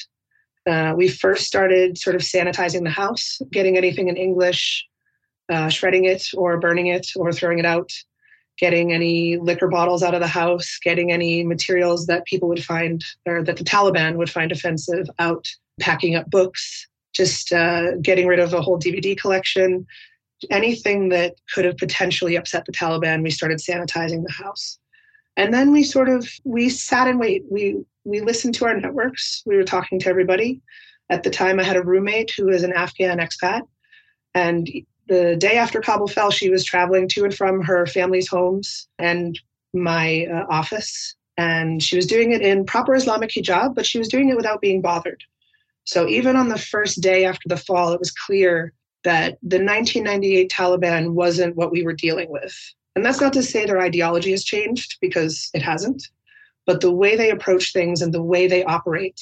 Uh, 0.68 0.94
we 0.96 1.08
first 1.08 1.46
started 1.46 1.98
sort 1.98 2.14
of 2.14 2.22
sanitizing 2.22 2.84
the 2.84 2.90
house, 2.90 3.40
getting 3.50 3.76
anything 3.76 4.08
in 4.08 4.16
English, 4.16 4.86
uh, 5.50 5.68
shredding 5.68 6.04
it 6.04 6.28
or 6.34 6.60
burning 6.60 6.86
it 6.86 7.08
or 7.16 7.32
throwing 7.32 7.58
it 7.58 7.66
out, 7.66 7.90
getting 8.58 8.92
any 8.92 9.36
liquor 9.38 9.68
bottles 9.68 10.02
out 10.02 10.14
of 10.14 10.20
the 10.20 10.28
house, 10.28 10.78
getting 10.84 11.10
any 11.10 11.44
materials 11.44 12.06
that 12.06 12.24
people 12.26 12.48
would 12.48 12.62
find 12.62 13.04
or 13.26 13.42
that 13.42 13.56
the 13.56 13.64
Taliban 13.64 14.16
would 14.16 14.30
find 14.30 14.52
offensive 14.52 15.08
out, 15.18 15.44
packing 15.80 16.14
up 16.14 16.30
books, 16.30 16.86
just 17.12 17.52
uh, 17.52 17.96
getting 18.02 18.26
rid 18.26 18.38
of 18.38 18.54
a 18.54 18.60
whole 18.60 18.78
DVD 18.78 19.18
collection. 19.18 19.86
Anything 20.50 21.10
that 21.10 21.34
could 21.52 21.64
have 21.64 21.76
potentially 21.76 22.36
upset 22.36 22.64
the 22.64 22.72
Taliban, 22.72 23.22
we 23.22 23.30
started 23.30 23.58
sanitizing 23.58 24.24
the 24.24 24.32
house. 24.32 24.78
And 25.36 25.52
then 25.54 25.72
we 25.72 25.82
sort 25.84 26.08
of 26.08 26.28
we 26.44 26.68
sat 26.68 27.08
and 27.08 27.18
wait. 27.18 27.44
We 27.50 27.82
we 28.04 28.20
listened 28.20 28.54
to 28.56 28.66
our 28.66 28.78
networks. 28.78 29.42
We 29.46 29.56
were 29.56 29.64
talking 29.64 29.98
to 30.00 30.08
everybody. 30.08 30.60
At 31.08 31.24
the 31.24 31.30
time 31.30 31.58
i 31.58 31.64
had 31.64 31.76
a 31.76 31.82
roommate 31.82 32.30
who 32.36 32.46
was 32.46 32.62
an 32.62 32.72
afghan 32.72 33.18
expat. 33.18 33.62
And 34.34 34.68
the 35.08 35.36
day 35.36 35.56
after 35.56 35.80
kabul 35.80 36.08
fell 36.08 36.30
she 36.30 36.50
was 36.50 36.64
traveling 36.64 37.08
to 37.08 37.24
and 37.24 37.34
from 37.34 37.62
her 37.62 37.86
family's 37.86 38.28
homes 38.28 38.88
and 38.98 39.38
my 39.72 40.26
uh, 40.26 40.46
office. 40.48 41.16
And 41.36 41.82
she 41.82 41.96
was 41.96 42.06
doing 42.06 42.32
it 42.32 42.42
in 42.42 42.64
proper 42.64 42.94
islamic 42.94 43.30
hijab 43.30 43.74
but 43.74 43.86
she 43.86 43.98
was 43.98 44.08
doing 44.08 44.28
it 44.28 44.36
without 44.36 44.60
being 44.60 44.82
bothered 44.82 45.24
so 45.90 46.08
even 46.08 46.36
on 46.36 46.48
the 46.48 46.58
first 46.58 47.00
day 47.00 47.24
after 47.24 47.48
the 47.48 47.56
fall 47.56 47.92
it 47.92 47.98
was 47.98 48.12
clear 48.12 48.72
that 49.04 49.38
the 49.42 49.56
1998 49.56 50.50
taliban 50.50 51.10
wasn't 51.12 51.56
what 51.56 51.72
we 51.72 51.82
were 51.82 51.92
dealing 51.92 52.30
with 52.30 52.54
And 52.96 53.04
that's 53.04 53.20
not 53.20 53.32
to 53.34 53.42
say 53.42 53.64
their 53.64 53.80
ideology 53.80 54.32
has 54.32 54.44
changed 54.44 54.98
because 55.00 55.50
it 55.54 55.62
hasn't, 55.62 56.02
but 56.66 56.80
the 56.80 56.92
way 56.92 57.16
they 57.16 57.30
approach 57.30 57.72
things 57.72 58.02
and 58.02 58.12
the 58.12 58.22
way 58.22 58.46
they 58.46 58.64
operate 58.64 59.20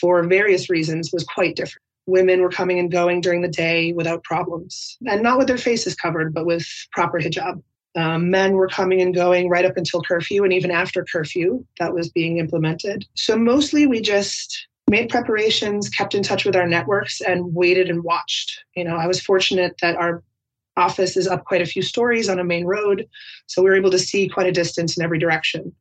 for 0.00 0.22
various 0.24 0.70
reasons 0.70 1.12
was 1.12 1.24
quite 1.24 1.56
different. 1.56 1.82
Women 2.06 2.40
were 2.40 2.50
coming 2.50 2.78
and 2.78 2.90
going 2.90 3.20
during 3.20 3.42
the 3.42 3.48
day 3.48 3.92
without 3.92 4.24
problems, 4.24 4.96
and 5.06 5.22
not 5.22 5.38
with 5.38 5.46
their 5.46 5.58
faces 5.58 5.94
covered, 5.94 6.34
but 6.34 6.46
with 6.46 6.66
proper 6.92 7.18
hijab. 7.18 7.62
Um, 7.94 8.30
men 8.30 8.54
were 8.54 8.68
coming 8.68 9.02
and 9.02 9.14
going 9.14 9.50
right 9.50 9.66
up 9.66 9.76
until 9.76 10.02
curfew, 10.02 10.44
and 10.44 10.52
even 10.52 10.70
after 10.70 11.04
curfew, 11.04 11.64
that 11.78 11.94
was 11.94 12.08
being 12.08 12.38
implemented. 12.38 13.06
So 13.14 13.36
mostly 13.36 13.86
we 13.86 14.00
just 14.00 14.66
made 14.92 15.08
preparations, 15.08 15.88
kept 15.88 16.14
in 16.14 16.22
touch 16.22 16.44
with 16.44 16.54
our 16.54 16.68
networks, 16.68 17.22
and 17.22 17.54
waited 17.54 17.88
and 17.88 18.04
watched. 18.04 18.62
You 18.76 18.84
know, 18.84 18.96
I 18.96 19.06
was 19.06 19.20
fortunate 19.20 19.74
that 19.80 19.96
our 19.96 20.22
office 20.76 21.16
is 21.16 21.26
up 21.26 21.44
quite 21.46 21.62
a 21.62 21.66
few 21.66 21.80
stories 21.82 22.28
on 22.28 22.38
a 22.38 22.44
main 22.44 22.66
road, 22.66 23.08
so 23.46 23.62
we 23.62 23.70
were 23.70 23.76
able 23.76 23.90
to 23.90 23.98
see 23.98 24.28
quite 24.28 24.46
a 24.46 24.52
distance 24.52 24.96
in 24.96 25.02
every 25.02 25.18
direction. 25.18 25.72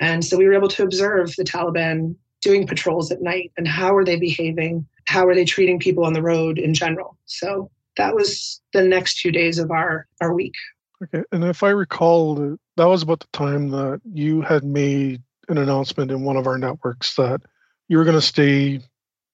And 0.00 0.24
so 0.24 0.38
we 0.38 0.46
were 0.46 0.54
able 0.54 0.68
to 0.68 0.82
observe 0.82 1.34
the 1.36 1.44
Taliban 1.44 2.16
doing 2.40 2.66
patrols 2.66 3.12
at 3.12 3.22
night 3.22 3.52
and 3.56 3.68
how 3.68 3.94
are 3.94 4.04
they 4.04 4.16
behaving? 4.16 4.86
How 5.06 5.26
are 5.26 5.34
they 5.34 5.44
treating 5.44 5.78
people 5.78 6.04
on 6.04 6.14
the 6.14 6.22
road 6.22 6.58
in 6.58 6.74
general? 6.74 7.16
So 7.26 7.70
that 7.96 8.14
was 8.14 8.60
the 8.72 8.82
next 8.82 9.20
few 9.20 9.32
days 9.32 9.58
of 9.58 9.70
our, 9.70 10.06
our 10.20 10.34
week. 10.34 10.54
Okay. 11.02 11.24
And 11.32 11.44
if 11.44 11.62
I 11.62 11.70
recall, 11.70 12.56
that 12.76 12.88
was 12.88 13.02
about 13.02 13.20
the 13.20 13.26
time 13.32 13.70
that 13.70 14.00
you 14.12 14.40
had 14.40 14.64
made 14.64 15.22
an 15.48 15.58
announcement 15.58 16.10
in 16.10 16.24
one 16.24 16.36
of 16.36 16.46
our 16.46 16.58
networks 16.58 17.16
that 17.16 17.40
you 17.88 17.98
were 17.98 18.04
going 18.04 18.16
to 18.16 18.22
stay 18.22 18.80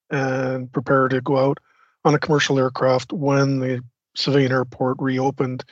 and 0.09 0.71
prepare 0.71 1.07
to 1.07 1.21
go 1.21 1.37
out 1.37 1.57
on 2.05 2.13
a 2.13 2.19
commercial 2.19 2.59
aircraft 2.59 3.13
when 3.13 3.59
the 3.59 3.81
civilian 4.15 4.51
airport 4.51 4.97
reopened. 4.99 5.63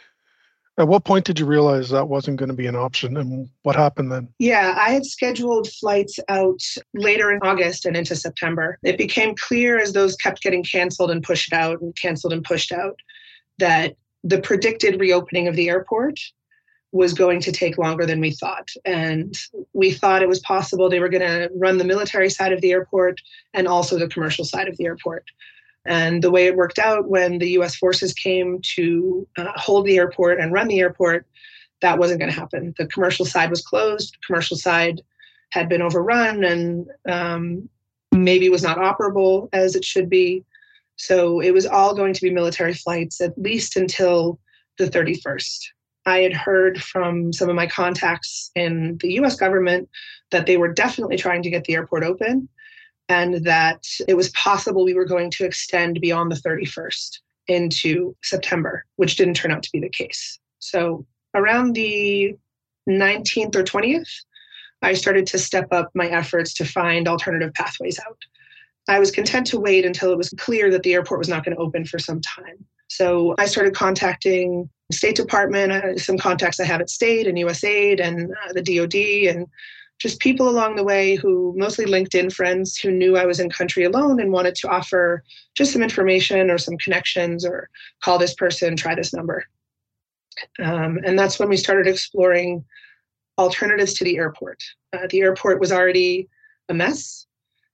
At 0.77 0.87
what 0.87 1.03
point 1.03 1.25
did 1.25 1.37
you 1.37 1.45
realize 1.45 1.89
that 1.89 2.07
wasn't 2.07 2.37
going 2.37 2.49
to 2.49 2.55
be 2.55 2.65
an 2.65 2.75
option 2.75 3.17
and 3.17 3.49
what 3.63 3.75
happened 3.75 4.11
then? 4.11 4.29
Yeah, 4.39 4.73
I 4.77 4.89
had 4.89 5.05
scheduled 5.05 5.69
flights 5.69 6.17
out 6.29 6.61
later 6.93 7.31
in 7.31 7.39
August 7.43 7.85
and 7.85 7.95
into 7.95 8.15
September. 8.15 8.79
It 8.83 8.97
became 8.97 9.35
clear 9.35 9.77
as 9.77 9.93
those 9.93 10.15
kept 10.15 10.41
getting 10.41 10.63
canceled 10.63 11.11
and 11.11 11.21
pushed 11.21 11.53
out 11.53 11.81
and 11.81 11.95
canceled 11.95 12.33
and 12.33 12.43
pushed 12.43 12.71
out 12.71 12.95
that 13.59 13.95
the 14.23 14.39
predicted 14.39 14.99
reopening 14.99 15.47
of 15.47 15.55
the 15.55 15.69
airport 15.69 16.19
was 16.91 17.13
going 17.13 17.39
to 17.41 17.51
take 17.51 17.77
longer 17.77 18.05
than 18.05 18.19
we 18.19 18.31
thought. 18.31 18.69
And 18.85 19.33
we 19.73 19.91
thought 19.91 20.21
it 20.21 20.27
was 20.27 20.39
possible 20.41 20.89
they 20.89 20.99
were 20.99 21.09
going 21.09 21.21
to 21.21 21.49
run 21.55 21.77
the 21.77 21.85
military 21.85 22.29
side 22.29 22.51
of 22.51 22.61
the 22.61 22.71
airport 22.71 23.19
and 23.53 23.67
also 23.67 23.97
the 23.97 24.09
commercial 24.09 24.43
side 24.43 24.67
of 24.67 24.77
the 24.77 24.85
airport. 24.85 25.25
And 25.85 26.21
the 26.21 26.31
way 26.31 26.45
it 26.45 26.55
worked 26.55 26.79
out 26.79 27.09
when 27.09 27.39
the 27.39 27.51
US 27.51 27.75
forces 27.75 28.13
came 28.13 28.59
to 28.75 29.27
uh, 29.37 29.51
hold 29.55 29.85
the 29.85 29.97
airport 29.97 30.39
and 30.39 30.51
run 30.51 30.67
the 30.67 30.79
airport, 30.79 31.25
that 31.81 31.97
wasn't 31.97 32.19
going 32.19 32.31
to 32.31 32.39
happen. 32.39 32.73
The 32.77 32.87
commercial 32.87 33.25
side 33.25 33.49
was 33.49 33.61
closed, 33.61 34.17
commercial 34.25 34.57
side 34.57 35.01
had 35.51 35.67
been 35.67 35.81
overrun 35.81 36.43
and 36.43 36.87
um, 37.09 37.69
maybe 38.11 38.49
was 38.49 38.63
not 38.63 38.77
operable 38.77 39.49
as 39.53 39.75
it 39.75 39.83
should 39.83 40.09
be. 40.09 40.43
So 40.97 41.39
it 41.39 41.51
was 41.51 41.65
all 41.65 41.95
going 41.95 42.13
to 42.13 42.21
be 42.21 42.29
military 42.29 42.73
flights 42.73 43.21
at 43.21 43.37
least 43.37 43.75
until 43.75 44.39
the 44.77 44.85
31st. 44.85 45.57
I 46.05 46.19
had 46.19 46.33
heard 46.33 46.81
from 46.81 47.31
some 47.31 47.49
of 47.49 47.55
my 47.55 47.67
contacts 47.67 48.51
in 48.55 48.97
the 49.01 49.13
US 49.19 49.35
government 49.35 49.89
that 50.31 50.45
they 50.45 50.57
were 50.57 50.73
definitely 50.73 51.17
trying 51.17 51.43
to 51.43 51.49
get 51.49 51.65
the 51.65 51.73
airport 51.73 52.03
open 52.03 52.49
and 53.09 53.45
that 53.45 53.83
it 54.07 54.15
was 54.15 54.29
possible 54.29 54.83
we 54.83 54.93
were 54.93 55.05
going 55.05 55.29
to 55.31 55.45
extend 55.45 55.99
beyond 56.01 56.31
the 56.31 56.35
31st 56.35 57.19
into 57.47 58.15
September, 58.23 58.85
which 58.95 59.15
didn't 59.15 59.33
turn 59.35 59.51
out 59.51 59.63
to 59.63 59.69
be 59.73 59.79
the 59.79 59.89
case. 59.89 60.39
So 60.59 61.05
around 61.35 61.73
the 61.73 62.35
19th 62.89 63.55
or 63.55 63.63
20th, 63.63 64.09
I 64.81 64.93
started 64.93 65.27
to 65.27 65.37
step 65.37 65.67
up 65.71 65.91
my 65.93 66.07
efforts 66.07 66.53
to 66.55 66.65
find 66.65 67.07
alternative 67.07 67.53
pathways 67.53 67.99
out. 68.07 68.17
I 68.87 68.99
was 68.99 69.11
content 69.11 69.45
to 69.47 69.59
wait 69.59 69.85
until 69.85 70.11
it 70.11 70.17
was 70.17 70.33
clear 70.37 70.71
that 70.71 70.83
the 70.83 70.93
airport 70.93 71.19
was 71.19 71.29
not 71.29 71.45
going 71.45 71.55
to 71.55 71.61
open 71.61 71.85
for 71.85 71.99
some 71.99 72.21
time. 72.21 72.65
So 72.87 73.35
I 73.37 73.45
started 73.45 73.75
contacting 73.75 74.69
State 74.93 75.15
Department, 75.15 75.71
uh, 75.71 75.97
some 75.97 76.17
contacts 76.17 76.59
I 76.59 76.65
have 76.65 76.81
at 76.81 76.89
State 76.89 77.27
and 77.27 77.37
USAID 77.37 77.99
and 77.99 78.31
uh, 78.31 78.53
the 78.53 78.61
DoD, 78.61 79.35
and 79.35 79.47
just 79.99 80.19
people 80.19 80.49
along 80.49 80.75
the 80.75 80.83
way 80.83 81.15
who 81.15 81.53
mostly 81.55 81.85
LinkedIn 81.85 82.33
friends 82.33 82.77
who 82.77 82.91
knew 82.91 83.17
I 83.17 83.25
was 83.25 83.39
in 83.39 83.51
country 83.51 83.83
alone 83.83 84.19
and 84.19 84.31
wanted 84.31 84.55
to 84.55 84.67
offer 84.67 85.23
just 85.55 85.71
some 85.71 85.83
information 85.83 86.49
or 86.49 86.57
some 86.57 86.77
connections 86.77 87.45
or 87.45 87.69
call 88.03 88.17
this 88.17 88.33
person, 88.33 88.75
try 88.75 88.95
this 88.95 89.13
number. 89.13 89.45
Um, 90.63 90.99
and 91.05 91.19
that's 91.19 91.37
when 91.37 91.49
we 91.49 91.57
started 91.57 91.85
exploring 91.85 92.65
alternatives 93.37 93.93
to 93.95 94.03
the 94.03 94.17
airport. 94.17 94.57
Uh, 94.91 95.07
the 95.09 95.21
airport 95.21 95.59
was 95.59 95.71
already 95.71 96.27
a 96.69 96.73
mess. 96.73 97.27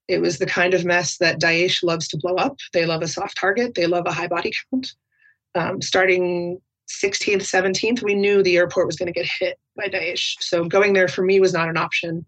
It 0.10 0.20
was 0.20 0.38
the 0.38 0.46
kind 0.46 0.74
of 0.74 0.84
mess 0.84 1.18
that 1.20 1.40
Daesh 1.40 1.82
loves 1.82 2.08
to 2.10 2.18
blow 2.18 2.36
up. 2.36 2.58
They 2.74 2.86
love 2.86 3.04
a 3.04 3.08
soft 3.08 3.38
target, 3.38 3.74
they 3.76 3.88
love 3.88 4.06
a 4.06 4.12
high 4.12 4.28
body 4.28 4.52
count. 4.72 4.94
Um, 5.56 5.82
starting 5.82 6.62
16th, 6.88 7.42
17th, 7.42 8.02
we 8.02 8.16
knew 8.16 8.42
the 8.42 8.58
airport 8.58 8.88
was 8.88 8.96
going 8.96 9.12
to 9.12 9.20
get 9.20 9.26
hit 9.26 9.60
by 9.76 9.88
Daesh. 9.88 10.36
So 10.40 10.66
going 10.66 10.94
there 10.94 11.08
for 11.08 11.24
me 11.24 11.40
was 11.40 11.54
not 11.54 11.70
an 11.70 11.78
option. 11.78 12.26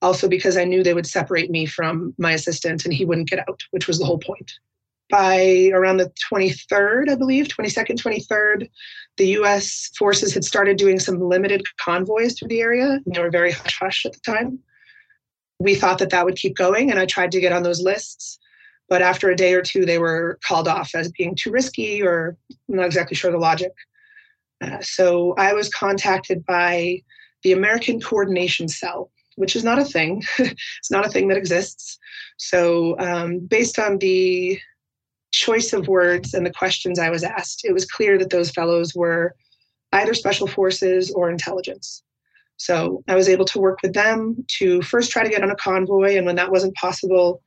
Also, 0.00 0.28
because 0.28 0.56
I 0.56 0.64
knew 0.64 0.82
they 0.82 0.94
would 0.94 1.06
separate 1.06 1.50
me 1.50 1.66
from 1.66 2.14
my 2.18 2.32
assistant 2.32 2.84
and 2.84 2.94
he 2.94 3.04
wouldn't 3.04 3.28
get 3.28 3.40
out, 3.48 3.60
which 3.72 3.88
was 3.88 3.98
the 3.98 4.04
whole 4.04 4.18
point. 4.18 4.52
By 5.10 5.70
around 5.72 5.96
the 5.96 6.12
23rd, 6.32 7.10
I 7.10 7.14
believe, 7.16 7.48
22nd, 7.48 8.00
23rd, 8.00 8.68
the 9.16 9.28
US 9.38 9.90
forces 9.98 10.32
had 10.32 10.44
started 10.44 10.76
doing 10.76 11.00
some 11.00 11.20
limited 11.20 11.62
convoys 11.80 12.38
through 12.38 12.48
the 12.48 12.60
area. 12.60 13.00
They 13.06 13.20
were 13.20 13.30
very 13.30 13.50
hush 13.50 13.78
hush 13.80 14.06
at 14.06 14.12
the 14.12 14.20
time. 14.20 14.60
We 15.58 15.74
thought 15.74 15.98
that 15.98 16.10
that 16.10 16.24
would 16.24 16.36
keep 16.36 16.56
going, 16.56 16.90
and 16.90 17.00
I 17.00 17.06
tried 17.06 17.32
to 17.32 17.40
get 17.40 17.52
on 17.52 17.64
those 17.64 17.82
lists. 17.82 18.38
But 18.88 19.02
after 19.02 19.30
a 19.30 19.36
day 19.36 19.54
or 19.54 19.62
two, 19.62 19.84
they 19.84 19.98
were 19.98 20.38
called 20.46 20.66
off 20.66 20.94
as 20.94 21.12
being 21.12 21.34
too 21.34 21.50
risky 21.50 22.02
or 22.02 22.36
I'm 22.68 22.76
not 22.76 22.86
exactly 22.86 23.16
sure 23.16 23.30
the 23.30 23.38
logic. 23.38 23.72
Uh, 24.60 24.80
so 24.80 25.34
I 25.36 25.52
was 25.52 25.68
contacted 25.68 26.44
by 26.46 27.02
the 27.42 27.52
American 27.52 28.00
Coordination 28.00 28.68
Cell, 28.68 29.10
which 29.36 29.54
is 29.54 29.62
not 29.62 29.78
a 29.78 29.84
thing. 29.84 30.22
it's 30.38 30.90
not 30.90 31.06
a 31.06 31.10
thing 31.10 31.28
that 31.28 31.38
exists. 31.38 31.98
So, 32.38 32.98
um, 32.98 33.40
based 33.40 33.78
on 33.78 33.98
the 33.98 34.58
choice 35.30 35.72
of 35.72 35.88
words 35.88 36.34
and 36.34 36.44
the 36.44 36.52
questions 36.52 36.98
I 36.98 37.10
was 37.10 37.22
asked, 37.22 37.64
it 37.64 37.72
was 37.72 37.84
clear 37.84 38.18
that 38.18 38.30
those 38.30 38.50
fellows 38.50 38.94
were 38.94 39.34
either 39.92 40.14
special 40.14 40.46
forces 40.46 41.10
or 41.10 41.30
intelligence. 41.30 42.02
So 42.56 43.04
I 43.06 43.14
was 43.14 43.28
able 43.28 43.44
to 43.46 43.60
work 43.60 43.78
with 43.82 43.92
them 43.92 44.44
to 44.58 44.82
first 44.82 45.10
try 45.10 45.22
to 45.22 45.30
get 45.30 45.42
on 45.42 45.50
a 45.50 45.56
convoy, 45.56 46.16
and 46.16 46.26
when 46.26 46.36
that 46.36 46.50
wasn't 46.50 46.74
possible, 46.74 47.40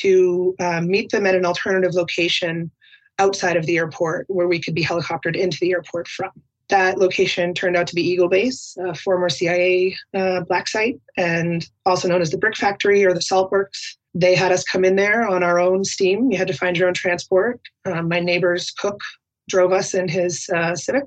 to 0.00 0.54
uh, 0.60 0.80
meet 0.80 1.10
them 1.10 1.26
at 1.26 1.34
an 1.34 1.44
alternative 1.44 1.94
location 1.94 2.70
outside 3.18 3.56
of 3.56 3.66
the 3.66 3.76
airport 3.76 4.26
where 4.28 4.48
we 4.48 4.60
could 4.60 4.74
be 4.74 4.84
helicoptered 4.84 5.36
into 5.36 5.58
the 5.60 5.72
airport 5.72 6.08
from. 6.08 6.30
That 6.68 6.98
location 6.98 7.54
turned 7.54 7.76
out 7.76 7.86
to 7.86 7.94
be 7.94 8.02
Eagle 8.02 8.28
Base, 8.28 8.76
a 8.80 8.94
former 8.94 9.28
CIA 9.28 9.96
uh, 10.14 10.40
black 10.40 10.66
site, 10.66 11.00
and 11.16 11.66
also 11.84 12.08
known 12.08 12.20
as 12.20 12.30
the 12.30 12.38
Brick 12.38 12.56
Factory 12.56 13.04
or 13.04 13.14
the 13.14 13.22
Salt 13.22 13.52
Works. 13.52 13.96
They 14.14 14.34
had 14.34 14.50
us 14.50 14.64
come 14.64 14.84
in 14.84 14.96
there 14.96 15.28
on 15.28 15.42
our 15.42 15.60
own 15.60 15.84
steam. 15.84 16.30
You 16.30 16.38
had 16.38 16.48
to 16.48 16.54
find 16.54 16.76
your 16.76 16.88
own 16.88 16.94
transport. 16.94 17.60
Uh, 17.84 18.02
my 18.02 18.18
neighbor's 18.18 18.70
cook 18.72 18.98
drove 19.48 19.72
us 19.72 19.94
in 19.94 20.08
his 20.08 20.48
uh, 20.54 20.74
Civic 20.74 21.06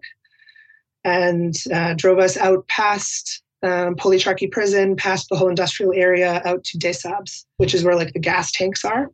and 1.03 1.55
uh, 1.74 1.93
drove 1.96 2.19
us 2.19 2.38
out 2.38 2.67
past 2.67 3.41
um, 3.62 3.96
prison, 3.96 4.96
past 4.96 5.28
the 5.30 5.36
whole 5.36 5.50
industrial 5.50 5.94
area, 5.94 6.42
out 6.46 6.63
to 6.63 6.78
Deh 6.78 6.94
Sabz, 6.94 7.46
which 7.58 7.74
is 7.74 7.84
where 7.84 7.96
like 7.96 8.13
the 8.13 8.20
gas 8.20 8.51
tanks 8.51 8.86
are. 8.86 9.10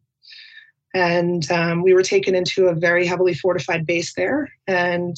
And 0.93 1.49
um, 1.51 1.83
we 1.83 1.93
were 1.93 2.03
taken 2.03 2.35
into 2.35 2.67
a 2.67 2.73
very 2.73 3.05
heavily 3.05 3.33
fortified 3.33 3.85
base 3.85 4.13
there. 4.13 4.51
And 4.67 5.17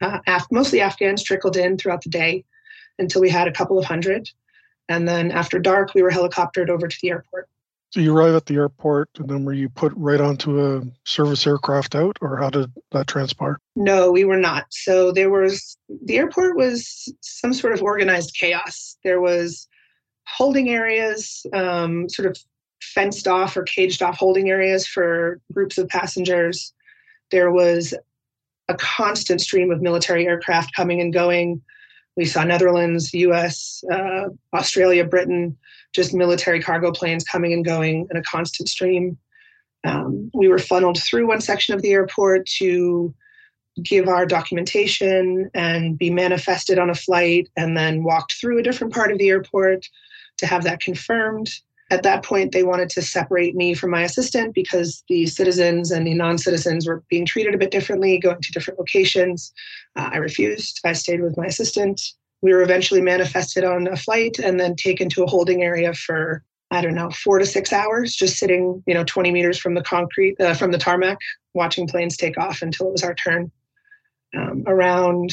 uh, 0.00 0.18
af- 0.26 0.46
mostly 0.52 0.80
Afghans 0.80 1.22
trickled 1.22 1.56
in 1.56 1.76
throughout 1.76 2.02
the 2.02 2.10
day 2.10 2.44
until 2.98 3.20
we 3.20 3.30
had 3.30 3.48
a 3.48 3.52
couple 3.52 3.78
of 3.78 3.84
hundred. 3.84 4.28
And 4.88 5.08
then 5.08 5.30
after 5.32 5.58
dark, 5.58 5.94
we 5.94 6.02
were 6.02 6.10
helicoptered 6.10 6.68
over 6.68 6.86
to 6.86 6.98
the 7.02 7.10
airport. 7.10 7.48
So 7.90 7.98
you 7.98 8.16
arrive 8.16 8.34
at 8.34 8.46
the 8.46 8.54
airport, 8.54 9.10
and 9.18 9.28
then 9.28 9.44
were 9.44 9.52
you 9.52 9.68
put 9.68 9.92
right 9.96 10.20
onto 10.20 10.64
a 10.64 10.82
service 11.04 11.44
aircraft 11.44 11.96
out, 11.96 12.18
or 12.20 12.36
how 12.36 12.48
did 12.48 12.70
that 12.92 13.08
transpire? 13.08 13.58
No, 13.74 14.12
we 14.12 14.24
were 14.24 14.36
not. 14.36 14.66
So 14.70 15.10
there 15.10 15.30
was 15.30 15.76
the 16.04 16.18
airport 16.18 16.56
was 16.56 17.12
some 17.20 17.52
sort 17.52 17.72
of 17.72 17.82
organized 17.82 18.36
chaos. 18.38 18.96
There 19.02 19.20
was 19.20 19.66
holding 20.24 20.68
areas, 20.68 21.44
um, 21.52 22.08
sort 22.08 22.30
of 22.30 22.38
fenced 22.80 23.26
off 23.26 23.56
or 23.56 23.64
caged 23.64 24.02
off 24.02 24.16
holding 24.16 24.50
areas 24.50 24.86
for 24.86 25.40
groups 25.52 25.76
of 25.76 25.88
passengers. 25.88 26.72
There 27.32 27.50
was 27.50 27.92
a 28.68 28.74
constant 28.74 29.40
stream 29.40 29.72
of 29.72 29.82
military 29.82 30.26
aircraft 30.26 30.74
coming 30.76 31.00
and 31.00 31.12
going. 31.12 31.60
We 32.16 32.24
saw 32.24 32.44
Netherlands, 32.44 33.14
US, 33.14 33.82
uh, 33.90 34.28
Australia, 34.52 35.04
Britain, 35.04 35.56
just 35.94 36.14
military 36.14 36.62
cargo 36.62 36.92
planes 36.92 37.24
coming 37.24 37.52
and 37.52 37.64
going 37.64 38.06
in 38.10 38.16
a 38.16 38.22
constant 38.22 38.68
stream. 38.68 39.16
Um, 39.84 40.30
we 40.34 40.48
were 40.48 40.58
funneled 40.58 41.02
through 41.02 41.28
one 41.28 41.40
section 41.40 41.74
of 41.74 41.82
the 41.82 41.92
airport 41.92 42.46
to 42.58 43.14
give 43.82 44.08
our 44.08 44.26
documentation 44.26 45.50
and 45.54 45.96
be 45.96 46.10
manifested 46.10 46.78
on 46.78 46.90
a 46.90 46.94
flight 46.94 47.48
and 47.56 47.76
then 47.76 48.02
walked 48.02 48.34
through 48.34 48.58
a 48.58 48.62
different 48.62 48.92
part 48.92 49.10
of 49.10 49.18
the 49.18 49.28
airport 49.28 49.88
to 50.38 50.46
have 50.46 50.64
that 50.64 50.80
confirmed. 50.80 51.50
At 51.90 52.04
that 52.04 52.24
point, 52.24 52.52
they 52.52 52.62
wanted 52.62 52.88
to 52.90 53.02
separate 53.02 53.56
me 53.56 53.74
from 53.74 53.90
my 53.90 54.02
assistant 54.02 54.54
because 54.54 55.02
the 55.08 55.26
citizens 55.26 55.90
and 55.90 56.06
the 56.06 56.14
non 56.14 56.38
citizens 56.38 56.86
were 56.86 57.02
being 57.10 57.26
treated 57.26 57.54
a 57.54 57.58
bit 57.58 57.72
differently, 57.72 58.18
going 58.18 58.40
to 58.40 58.52
different 58.52 58.78
locations. 58.78 59.52
Uh, 59.96 60.10
I 60.12 60.16
refused. 60.18 60.80
I 60.84 60.92
stayed 60.92 61.20
with 61.20 61.36
my 61.36 61.46
assistant. 61.46 62.00
We 62.42 62.52
were 62.54 62.62
eventually 62.62 63.02
manifested 63.02 63.64
on 63.64 63.88
a 63.88 63.96
flight 63.96 64.38
and 64.38 64.58
then 64.58 64.76
taken 64.76 65.08
to 65.10 65.24
a 65.24 65.26
holding 65.26 65.62
area 65.62 65.92
for 65.92 66.44
I 66.72 66.80
don't 66.80 66.94
know, 66.94 67.10
four 67.10 67.38
to 67.40 67.46
six 67.46 67.72
hours, 67.72 68.14
just 68.14 68.36
sitting, 68.36 68.82
you 68.86 68.94
know, 68.94 69.02
20 69.02 69.32
meters 69.32 69.58
from 69.58 69.74
the 69.74 69.82
concrete, 69.82 70.40
uh, 70.40 70.54
from 70.54 70.70
the 70.70 70.78
tarmac, 70.78 71.18
watching 71.52 71.88
planes 71.88 72.16
take 72.16 72.38
off 72.38 72.62
until 72.62 72.86
it 72.86 72.92
was 72.92 73.02
our 73.02 73.14
turn. 73.14 73.50
Um, 74.36 74.62
around, 74.68 75.32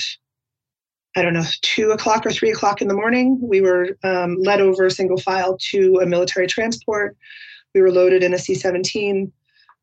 I 1.18 1.24
don't 1.24 1.34
know, 1.34 1.44
two 1.64 1.90
o'clock 1.90 2.28
or 2.28 2.32
three 2.32 2.52
o'clock 2.52 2.80
in 2.80 2.88
the 2.88 2.94
morning, 2.94 3.40
we 3.42 3.60
were 3.60 3.98
um, 4.04 4.38
led 4.40 4.62
over 4.62 4.88
single 4.92 5.18
file 5.18 5.58
to 5.72 6.00
a 6.00 6.06
military 6.06 6.46
transport. 6.46 7.18
We 7.74 7.82
were 7.82 7.92
loaded 7.92 8.22
in 8.22 8.36
a 8.36 8.38
C 8.38 8.54
17, 8.54 9.32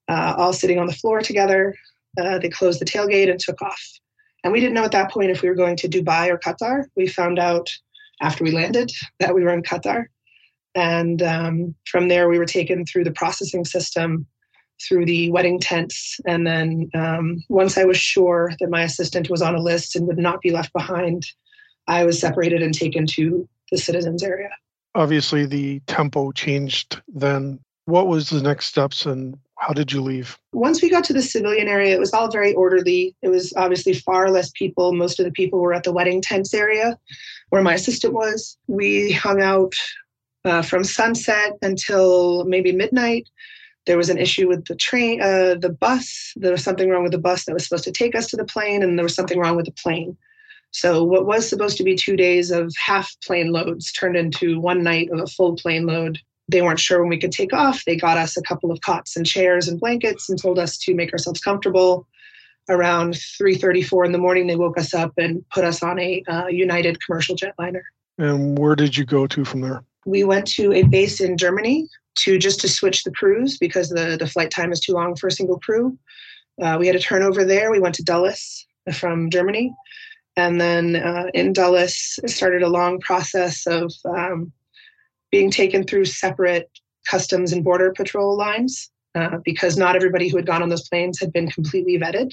uh, 0.08 0.34
all 0.38 0.52
sitting 0.52 0.78
on 0.78 0.86
the 0.86 0.92
floor 0.92 1.22
together. 1.22 1.74
Uh, 2.16 2.38
they 2.38 2.50
closed 2.50 2.80
the 2.80 2.84
tailgate 2.84 3.28
and 3.28 3.40
took 3.40 3.60
off. 3.62 3.82
And 4.44 4.52
we 4.52 4.60
didn't 4.60 4.74
know 4.74 4.84
at 4.84 4.92
that 4.92 5.10
point 5.10 5.32
if 5.32 5.42
we 5.42 5.48
were 5.48 5.56
going 5.56 5.74
to 5.78 5.88
Dubai 5.88 6.28
or 6.28 6.38
Qatar. 6.38 6.84
We 6.94 7.08
found 7.08 7.40
out 7.40 7.68
after 8.22 8.44
we 8.44 8.52
landed 8.52 8.92
that 9.18 9.34
we 9.34 9.42
were 9.42 9.52
in 9.52 9.64
Qatar. 9.64 10.04
And 10.76 11.20
um, 11.20 11.74
from 11.90 12.06
there, 12.06 12.28
we 12.28 12.38
were 12.38 12.46
taken 12.46 12.86
through 12.86 13.04
the 13.04 13.12
processing 13.12 13.64
system, 13.64 14.24
through 14.86 15.06
the 15.06 15.30
wedding 15.30 15.58
tents. 15.58 16.18
And 16.26 16.46
then 16.46 16.90
um, 16.94 17.42
once 17.48 17.78
I 17.78 17.84
was 17.84 17.98
sure 17.98 18.52
that 18.60 18.70
my 18.70 18.82
assistant 18.82 19.30
was 19.30 19.42
on 19.42 19.54
a 19.54 19.60
list 19.60 19.96
and 19.96 20.06
would 20.06 20.18
not 20.18 20.40
be 20.40 20.50
left 20.50 20.72
behind, 20.72 21.26
I 21.86 22.04
was 22.04 22.20
separated 22.20 22.62
and 22.62 22.74
taken 22.74 23.06
to 23.08 23.48
the 23.70 23.78
citizens 23.78 24.22
area. 24.22 24.50
Obviously, 24.94 25.46
the 25.46 25.80
tempo 25.86 26.32
changed 26.32 27.02
then. 27.08 27.60
What 27.86 28.06
was 28.06 28.30
the 28.30 28.40
next 28.40 28.66
steps 28.66 29.04
and 29.04 29.36
how 29.58 29.72
did 29.72 29.92
you 29.92 30.00
leave? 30.00 30.38
Once 30.52 30.82
we 30.82 30.90
got 30.90 31.04
to 31.04 31.12
the 31.12 31.22
civilian 31.22 31.68
area, 31.68 31.94
it 31.94 32.00
was 32.00 32.12
all 32.12 32.30
very 32.30 32.54
orderly. 32.54 33.14
It 33.22 33.28
was 33.28 33.52
obviously 33.56 33.92
far 33.92 34.30
less 34.30 34.50
people. 34.50 34.92
Most 34.94 35.18
of 35.18 35.26
the 35.26 35.32
people 35.32 35.60
were 35.60 35.74
at 35.74 35.84
the 35.84 35.92
wedding 35.92 36.20
tents 36.20 36.54
area 36.54 36.98
where 37.50 37.62
my 37.62 37.74
assistant 37.74 38.14
was. 38.14 38.56
We 38.66 39.12
hung 39.12 39.40
out 39.40 39.74
uh, 40.44 40.62
from 40.62 40.84
sunset 40.84 41.52
until 41.62 42.44
maybe 42.44 42.72
midnight. 42.72 43.28
There 43.86 43.96
was 43.96 44.08
an 44.08 44.18
issue 44.18 44.48
with 44.48 44.66
the 44.66 44.76
train, 44.76 45.20
uh, 45.20 45.56
the 45.60 45.76
bus. 45.78 46.32
There 46.36 46.52
was 46.52 46.64
something 46.64 46.88
wrong 46.88 47.02
with 47.02 47.12
the 47.12 47.18
bus 47.18 47.44
that 47.44 47.52
was 47.52 47.64
supposed 47.64 47.84
to 47.84 47.92
take 47.92 48.14
us 48.14 48.28
to 48.28 48.36
the 48.36 48.44
plane, 48.44 48.82
and 48.82 48.98
there 48.98 49.04
was 49.04 49.14
something 49.14 49.38
wrong 49.38 49.56
with 49.56 49.66
the 49.66 49.72
plane. 49.72 50.16
So, 50.70 51.04
what 51.04 51.26
was 51.26 51.48
supposed 51.48 51.76
to 51.76 51.84
be 51.84 51.94
two 51.94 52.16
days 52.16 52.50
of 52.50 52.72
half 52.76 53.14
plane 53.24 53.52
loads 53.52 53.92
turned 53.92 54.16
into 54.16 54.58
one 54.58 54.82
night 54.82 55.10
of 55.10 55.20
a 55.20 55.26
full 55.26 55.54
plane 55.56 55.86
load. 55.86 56.18
They 56.48 56.62
weren't 56.62 56.80
sure 56.80 57.00
when 57.00 57.08
we 57.08 57.18
could 57.18 57.32
take 57.32 57.52
off. 57.52 57.84
They 57.84 57.96
got 57.96 58.18
us 58.18 58.36
a 58.36 58.42
couple 58.42 58.70
of 58.70 58.80
cots 58.80 59.16
and 59.16 59.26
chairs 59.26 59.68
and 59.68 59.80
blankets 59.80 60.28
and 60.28 60.40
told 60.40 60.58
us 60.58 60.76
to 60.78 60.94
make 60.94 61.12
ourselves 61.12 61.40
comfortable. 61.40 62.06
Around 62.68 63.14
3:34 63.14 64.06
in 64.06 64.12
the 64.12 64.18
morning, 64.18 64.46
they 64.46 64.56
woke 64.56 64.78
us 64.78 64.94
up 64.94 65.12
and 65.18 65.44
put 65.50 65.64
us 65.64 65.82
on 65.82 65.98
a 65.98 66.22
uh, 66.26 66.46
United 66.46 66.98
commercial 67.04 67.36
jetliner. 67.36 67.82
And 68.18 68.58
where 68.58 68.74
did 68.74 68.96
you 68.96 69.04
go 69.04 69.26
to 69.26 69.44
from 69.44 69.60
there? 69.60 69.84
we 70.06 70.24
went 70.24 70.46
to 70.46 70.72
a 70.72 70.82
base 70.82 71.20
in 71.20 71.36
Germany 71.36 71.88
to 72.16 72.38
just 72.38 72.60
to 72.60 72.68
switch 72.68 73.02
the 73.04 73.10
crews 73.12 73.58
because 73.58 73.88
the, 73.88 74.16
the 74.18 74.26
flight 74.26 74.50
time 74.50 74.72
is 74.72 74.80
too 74.80 74.92
long 74.92 75.16
for 75.16 75.26
a 75.26 75.32
single 75.32 75.58
crew. 75.58 75.98
Uh, 76.62 76.76
we 76.78 76.86
had 76.86 76.96
a 76.96 77.00
turnover 77.00 77.44
there. 77.44 77.70
We 77.70 77.80
went 77.80 77.94
to 77.96 78.04
Dulles 78.04 78.66
from 78.92 79.30
Germany. 79.30 79.72
And 80.36 80.60
then 80.60 80.96
uh, 80.96 81.26
in 81.34 81.52
Dulles, 81.52 82.18
started 82.26 82.62
a 82.62 82.68
long 82.68 83.00
process 83.00 83.66
of 83.66 83.92
um, 84.04 84.52
being 85.30 85.50
taken 85.50 85.84
through 85.84 86.06
separate 86.06 86.70
customs 87.08 87.52
and 87.52 87.64
border 87.64 87.92
patrol 87.92 88.36
lines 88.36 88.90
uh, 89.14 89.38
because 89.44 89.76
not 89.76 89.96
everybody 89.96 90.28
who 90.28 90.36
had 90.36 90.46
gone 90.46 90.62
on 90.62 90.68
those 90.68 90.88
planes 90.88 91.20
had 91.20 91.32
been 91.32 91.48
completely 91.48 91.98
vetted. 91.98 92.32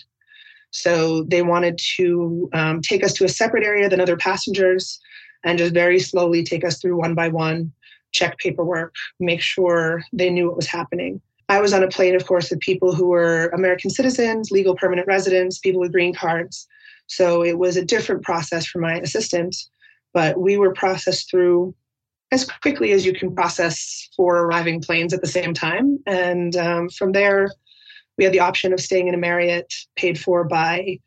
So 0.71 1.23
they 1.23 1.41
wanted 1.41 1.79
to 1.97 2.49
um, 2.53 2.81
take 2.81 3.03
us 3.03 3.13
to 3.13 3.25
a 3.25 3.29
separate 3.29 3.65
area 3.65 3.89
than 3.89 3.99
other 3.99 4.17
passengers 4.17 4.99
and 5.43 5.57
just 5.57 5.73
very 5.73 5.99
slowly 5.99 6.43
take 6.43 6.63
us 6.63 6.79
through 6.79 6.97
one 6.97 7.13
by 7.13 7.27
one, 7.27 7.71
check 8.11 8.37
paperwork, 8.39 8.93
make 9.19 9.41
sure 9.41 10.03
they 10.13 10.29
knew 10.29 10.47
what 10.47 10.55
was 10.55 10.67
happening. 10.67 11.21
I 11.49 11.59
was 11.59 11.73
on 11.73 11.83
a 11.83 11.89
plane, 11.89 12.15
of 12.15 12.25
course, 12.25 12.49
with 12.49 12.61
people 12.61 12.95
who 12.95 13.09
were 13.09 13.47
American 13.49 13.89
citizens, 13.89 14.51
legal 14.51 14.75
permanent 14.75 15.07
residents, 15.07 15.59
people 15.59 15.81
with 15.81 15.91
green 15.91 16.13
cards. 16.13 16.67
So 17.07 17.43
it 17.43 17.59
was 17.59 17.75
a 17.75 17.83
different 17.83 18.23
process 18.23 18.65
for 18.65 18.79
my 18.79 18.95
assistant, 18.95 19.55
but 20.13 20.39
we 20.39 20.57
were 20.57 20.73
processed 20.73 21.29
through 21.29 21.75
as 22.31 22.45
quickly 22.45 22.93
as 22.93 23.05
you 23.05 23.13
can 23.13 23.35
process 23.35 24.09
four 24.15 24.37
arriving 24.37 24.81
planes 24.81 25.13
at 25.13 25.19
the 25.19 25.27
same 25.27 25.53
time. 25.53 25.99
And 26.07 26.55
um, 26.55 26.89
from 26.89 27.11
there, 27.11 27.49
we 28.17 28.23
had 28.23 28.33
the 28.33 28.39
option 28.39 28.71
of 28.71 28.79
staying 28.79 29.09
in 29.09 29.13
a 29.13 29.17
Marriott 29.17 29.73
paid 29.97 30.17
for 30.17 30.45
by 30.45 30.99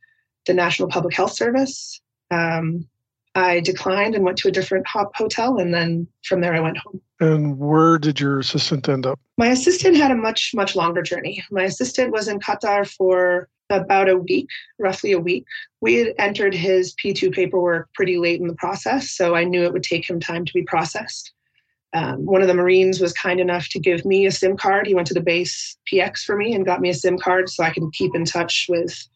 the 0.47 0.53
National 0.53 0.88
Public 0.88 1.14
Health 1.14 1.33
Service. 1.33 2.01
Um, 2.31 2.87
I 3.35 3.61
declined 3.61 4.14
and 4.14 4.25
went 4.25 4.38
to 4.38 4.49
a 4.49 4.53
different 4.53 4.87
hotel, 4.87 5.59
and 5.59 5.75
then 5.75 6.07
from 6.23 6.40
there 6.40 6.55
I 6.55 6.61
went 6.61 6.79
home. 6.79 7.01
And 7.20 7.59
where 7.59 7.99
did 7.99 8.20
your 8.20 8.38
assistant 8.38 8.88
end 8.88 9.07
up? 9.07 9.18
My 9.38 9.49
assistant 9.49 9.97
had 9.97 10.11
a 10.11 10.16
much, 10.16 10.53
much 10.55 10.77
longer 10.77 11.03
journey. 11.03 11.42
My 11.51 11.64
assistant 11.64 12.12
was 12.12 12.29
in 12.29 12.38
Qatar 12.38 12.88
for 12.88 13.49
about 13.70 14.09
a 14.09 14.16
week, 14.16 14.49
roughly 14.79 15.12
a 15.12 15.18
week. 15.18 15.44
We 15.81 15.94
had 15.94 16.14
entered 16.18 16.55
his 16.55 16.94
P2 16.94 17.33
paperwork 17.33 17.92
pretty 17.94 18.18
late 18.18 18.40
in 18.40 18.47
the 18.47 18.55
process, 18.55 19.11
so 19.11 19.35
I 19.35 19.44
knew 19.44 19.64
it 19.64 19.73
would 19.73 19.83
take 19.83 20.09
him 20.09 20.20
time 20.20 20.44
to 20.44 20.53
be 20.53 20.62
processed. 20.62 21.33
Um, 21.94 22.27
one 22.27 22.42
of 22.42 22.49
the 22.49 22.55
Marines 22.55 23.01
was 23.01 23.12
kind 23.12 23.38
enough 23.38 23.68
to 23.68 23.79
give 23.79 24.05
me 24.05 24.27
a 24.27 24.31
SIM 24.31 24.57
card. 24.57 24.87
He 24.87 24.94
went 24.94 25.07
to 25.09 25.14
the 25.14 25.20
base 25.20 25.77
PX 25.90 26.25
for 26.25 26.37
me 26.37 26.53
and 26.53 26.66
got 26.66 26.81
me 26.81 26.90
a 26.90 26.94
SIM 26.94 27.18
card 27.18 27.49
so 27.49 27.62
I 27.62 27.70
can 27.70 27.90
keep 27.92 28.14
in 28.16 28.25
touch 28.25 28.66
with 28.68 29.07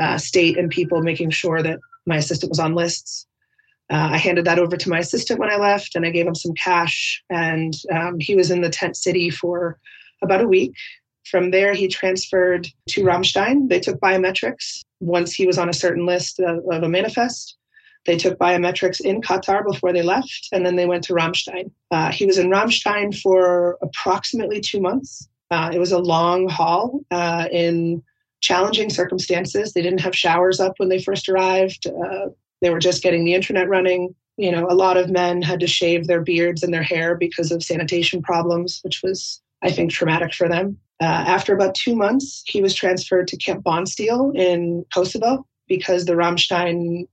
uh, 0.00 0.18
state 0.18 0.58
and 0.58 0.68
people, 0.68 1.00
making 1.00 1.30
sure 1.30 1.62
that 1.62 1.78
my 2.06 2.16
assistant 2.16 2.50
was 2.50 2.58
on 2.58 2.74
lists. 2.74 3.27
Uh, 3.90 4.10
I 4.12 4.16
handed 4.18 4.44
that 4.44 4.58
over 4.58 4.76
to 4.76 4.90
my 4.90 4.98
assistant 4.98 5.40
when 5.40 5.50
I 5.50 5.56
left, 5.56 5.94
and 5.94 6.04
I 6.04 6.10
gave 6.10 6.26
him 6.26 6.34
some 6.34 6.52
cash. 6.54 7.22
And 7.30 7.74
um, 7.92 8.16
he 8.20 8.34
was 8.34 8.50
in 8.50 8.60
the 8.60 8.70
tent 8.70 8.96
city 8.96 9.30
for 9.30 9.78
about 10.22 10.42
a 10.42 10.48
week. 10.48 10.74
From 11.30 11.50
there, 11.50 11.74
he 11.74 11.88
transferred 11.88 12.68
to 12.90 13.02
Ramstein. 13.02 13.68
They 13.68 13.80
took 13.80 14.00
biometrics 14.00 14.80
once 15.00 15.32
he 15.32 15.46
was 15.46 15.58
on 15.58 15.68
a 15.68 15.74
certain 15.74 16.06
list 16.06 16.40
of, 16.40 16.64
of 16.70 16.82
a 16.82 16.88
manifest. 16.88 17.56
They 18.06 18.16
took 18.16 18.38
biometrics 18.38 19.00
in 19.00 19.20
Qatar 19.20 19.64
before 19.64 19.92
they 19.92 20.02
left, 20.02 20.48
and 20.52 20.64
then 20.64 20.76
they 20.76 20.86
went 20.86 21.04
to 21.04 21.12
Ramstein. 21.12 21.70
Uh, 21.90 22.10
he 22.10 22.24
was 22.24 22.38
in 22.38 22.48
Ramstein 22.48 23.18
for 23.18 23.76
approximately 23.82 24.60
two 24.60 24.80
months. 24.80 25.28
Uh, 25.50 25.70
it 25.72 25.78
was 25.78 25.92
a 25.92 25.98
long 25.98 26.48
haul 26.48 27.00
uh, 27.10 27.48
in 27.52 28.02
challenging 28.40 28.88
circumstances. 28.88 29.72
They 29.72 29.82
didn't 29.82 30.00
have 30.00 30.16
showers 30.16 30.60
up 30.60 30.74
when 30.78 30.88
they 30.88 31.02
first 31.02 31.28
arrived. 31.28 31.86
Uh, 31.86 32.28
they 32.60 32.70
were 32.70 32.78
just 32.78 33.02
getting 33.02 33.24
the 33.24 33.34
internet 33.34 33.68
running. 33.68 34.14
You 34.36 34.52
know, 34.52 34.66
a 34.68 34.74
lot 34.74 34.96
of 34.96 35.10
men 35.10 35.42
had 35.42 35.60
to 35.60 35.66
shave 35.66 36.06
their 36.06 36.20
beards 36.20 36.62
and 36.62 36.72
their 36.72 36.82
hair 36.82 37.16
because 37.16 37.50
of 37.50 37.62
sanitation 37.62 38.22
problems, 38.22 38.80
which 38.82 39.02
was, 39.02 39.40
I 39.62 39.70
think, 39.70 39.90
traumatic 39.90 40.34
for 40.34 40.48
them. 40.48 40.78
Uh, 41.00 41.04
after 41.04 41.54
about 41.54 41.74
two 41.74 41.94
months, 41.94 42.42
he 42.46 42.60
was 42.60 42.74
transferred 42.74 43.28
to 43.28 43.36
Camp 43.36 43.64
Bondsteel 43.64 44.36
in 44.36 44.84
Kosovo 44.92 45.46
because 45.68 46.04
the 46.04 46.14
Ramstein 46.14 47.06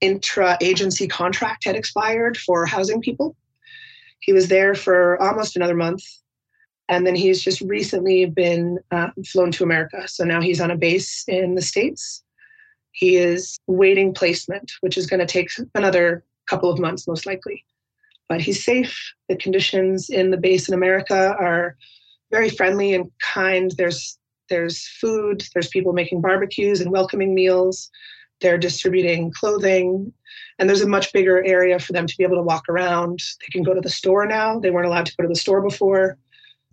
intra 0.00 0.56
agency 0.60 1.06
contract 1.06 1.64
had 1.64 1.76
expired 1.76 2.36
for 2.36 2.66
housing 2.66 3.00
people. 3.00 3.36
He 4.20 4.32
was 4.32 4.48
there 4.48 4.74
for 4.74 5.20
almost 5.22 5.56
another 5.56 5.74
month. 5.74 6.02
And 6.88 7.06
then 7.06 7.14
he's 7.14 7.42
just 7.42 7.60
recently 7.60 8.26
been 8.26 8.78
uh, 8.90 9.10
flown 9.26 9.52
to 9.52 9.64
America. 9.64 10.08
So 10.08 10.24
now 10.24 10.40
he's 10.40 10.60
on 10.60 10.70
a 10.70 10.76
base 10.76 11.24
in 11.28 11.54
the 11.54 11.62
States 11.62 12.22
he 12.92 13.16
is 13.16 13.58
waiting 13.66 14.14
placement, 14.14 14.72
which 14.80 14.98
is 14.98 15.06
going 15.06 15.20
to 15.20 15.26
take 15.26 15.48
another 15.74 16.24
couple 16.48 16.70
of 16.70 16.78
months, 16.78 17.06
most 17.06 17.26
likely. 17.26 17.64
But 18.28 18.40
he's 18.40 18.64
safe. 18.64 19.12
The 19.28 19.36
conditions 19.36 20.08
in 20.08 20.30
the 20.30 20.36
base 20.36 20.68
in 20.68 20.74
America 20.74 21.34
are 21.38 21.76
very 22.30 22.48
friendly 22.48 22.94
and 22.94 23.10
kind. 23.20 23.72
There's 23.76 24.16
there's 24.48 24.86
food. 25.00 25.44
There's 25.54 25.68
people 25.68 25.92
making 25.92 26.20
barbecues 26.20 26.80
and 26.80 26.90
welcoming 26.90 27.34
meals. 27.34 27.88
They're 28.40 28.58
distributing 28.58 29.32
clothing, 29.32 30.12
and 30.58 30.68
there's 30.68 30.80
a 30.80 30.88
much 30.88 31.12
bigger 31.12 31.44
area 31.44 31.78
for 31.78 31.92
them 31.92 32.06
to 32.06 32.16
be 32.16 32.24
able 32.24 32.36
to 32.36 32.42
walk 32.42 32.68
around. 32.68 33.20
They 33.40 33.50
can 33.52 33.62
go 33.62 33.74
to 33.74 33.80
the 33.80 33.90
store 33.90 34.26
now. 34.26 34.58
They 34.58 34.70
weren't 34.70 34.86
allowed 34.86 35.06
to 35.06 35.16
go 35.16 35.22
to 35.22 35.28
the 35.28 35.36
store 35.36 35.60
before. 35.60 36.16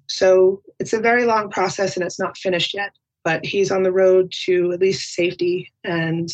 So 0.07 0.61
it's 0.79 0.93
a 0.93 0.99
very 0.99 1.25
long 1.25 1.49
process, 1.49 1.97
and 1.97 2.05
it's 2.05 2.19
not 2.19 2.37
finished 2.37 2.73
yet 2.73 2.91
but 3.27 3.45
he's 3.45 3.71
on 3.71 3.83
the 3.83 3.91
road 3.91 4.31
to 4.45 4.71
at 4.71 4.79
least 4.79 5.13
safety, 5.13 5.69
and 5.83 6.29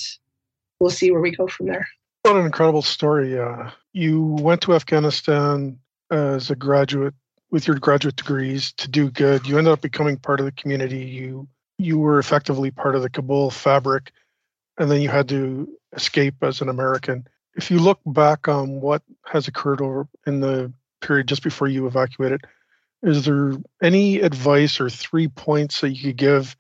we'll 0.80 0.92
see 0.92 1.10
where 1.10 1.22
we 1.22 1.32
go 1.32 1.48
from 1.48 1.66
there. 1.66 1.88
What 2.22 2.36
an 2.36 2.46
incredible 2.46 2.84
story! 2.84 3.40
Uh, 3.40 3.72
you 3.94 4.22
went 4.22 4.62
to 4.62 4.76
Afghanistan 4.76 5.80
as 6.12 6.52
a 6.52 6.56
graduate 6.56 7.16
with 7.50 7.66
your 7.66 7.80
graduate 7.80 8.16
degrees 8.16 8.74
to 8.74 8.88
do 8.88 9.10
good. 9.10 9.48
You 9.48 9.58
ended 9.58 9.74
up 9.74 9.82
becoming 9.82 10.18
part 10.18 10.40
of 10.40 10.46
the 10.46 10.52
community. 10.52 11.00
You 11.00 11.48
you 11.80 11.98
were 11.98 12.20
effectively 12.20 12.70
part 12.70 12.94
of 12.96 13.02
the 13.02 13.10
Kabul 13.10 13.50
fabric. 13.50 14.12
and 14.78 14.92
then 14.92 15.02
you 15.02 15.10
had 15.10 15.28
to 15.30 15.68
escape 15.94 16.36
as 16.44 16.62
an 16.62 16.70
American. 16.70 17.28
If 17.56 17.72
you 17.72 17.80
look 17.80 18.02
back 18.06 18.48
on 18.48 18.82
what 18.82 19.02
has 19.26 19.48
occurred 19.48 19.82
over 19.82 20.08
in 20.28 20.42
the 20.42 20.72
period 21.02 21.28
just 21.28 21.42
before 21.42 21.68
you 21.68 21.88
evacuated, 21.88 22.42
is 23.02 23.26
there 23.26 23.54
any 23.82 24.20
advice 24.20 24.80
or 24.80 24.92
three 24.92 25.28
points 25.28 25.82
that 25.82 25.90
you 25.90 26.04
could 26.04 26.18
give 26.18 26.56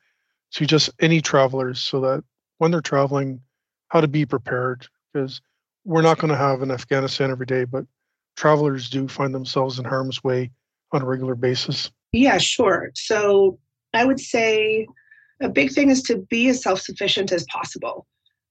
to 0.54 0.66
just 0.66 0.89
any 1.00 1.22
travelers 1.22 1.80
so 1.80 2.00
that 2.02 2.24
when 2.58 2.72
they're 2.72 2.82
traveling, 2.82 3.42
how 3.89 4.02
to 4.02 4.08
be 4.08 4.26
prepared? 4.26 4.88
Because 5.12 5.42
we're 5.86 6.02
not 6.02 6.18
going 6.18 6.32
to 6.32 6.38
have 6.38 6.62
an 6.62 6.72
Afghanistan 6.72 7.32
every 7.32 7.46
day, 7.46 7.66
but 7.66 7.86
travelers 8.38 8.89
do 8.89 9.08
find 9.08 9.34
themselves 9.34 9.80
in 9.80 9.86
harm's 9.86 10.24
way 10.24 10.52
on 10.92 11.02
a 11.02 11.06
regular 11.06 11.36
basis. 11.36 11.92
Yeah, 12.12 12.38
sure. 12.38 12.92
So 12.96 13.60
I 13.94 14.06
would 14.06 14.20
say 14.20 14.88
a 15.42 15.50
big 15.50 15.72
thing 15.72 15.89
is 15.89 16.02
to 16.04 16.18
be 16.18 16.48
as 16.50 16.62
self 16.62 16.80
sufficient 16.82 17.32
as 17.32 17.46
possible. 17.46 18.06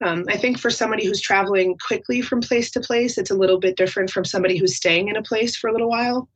Um, 0.04 0.24
I 0.28 0.36
think 0.36 0.58
for 0.58 0.70
somebody 0.70 1.06
who's 1.06 1.20
traveling 1.20 1.76
quickly 1.86 2.22
from 2.22 2.40
place 2.40 2.70
to 2.72 2.80
place, 2.80 3.18
it's 3.18 3.30
a 3.30 3.36
little 3.36 3.60
bit 3.60 3.76
different 3.76 4.10
from 4.10 4.24
somebody 4.24 4.58
who's 4.58 4.76
staying 4.76 5.08
in 5.08 5.16
a 5.16 5.22
place 5.22 5.56
for 5.56 5.68
a 5.68 5.72
little 5.72 5.88
while. 5.88 6.28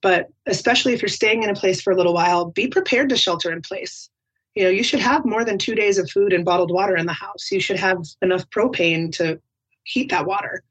But 0.00 0.28
especially 0.46 0.94
if 0.94 1.02
you're 1.02 1.08
staying 1.08 1.42
in 1.42 1.50
a 1.50 1.54
place 1.54 1.82
for 1.82 1.92
a 1.92 1.96
little 1.96 2.14
while, 2.14 2.46
be 2.46 2.68
prepared 2.68 3.10
to 3.10 3.16
shelter 3.16 3.52
in 3.52 3.60
place. 3.60 4.08
You 4.54 4.64
know, 4.64 4.70
you 4.70 4.82
should 4.82 5.00
have 5.00 5.24
more 5.24 5.44
than 5.44 5.58
two 5.58 5.74
days 5.74 5.98
of 5.98 6.10
food 6.10 6.32
and 6.32 6.44
bottled 6.44 6.70
water 6.70 6.96
in 6.96 7.06
the 7.06 7.12
house. 7.12 7.50
You 7.50 7.60
should 7.60 7.78
have 7.78 8.04
enough 8.20 8.48
propane 8.50 9.10
to 9.16 9.40
heat 9.84 10.10
that 10.10 10.26
water. 10.26 10.62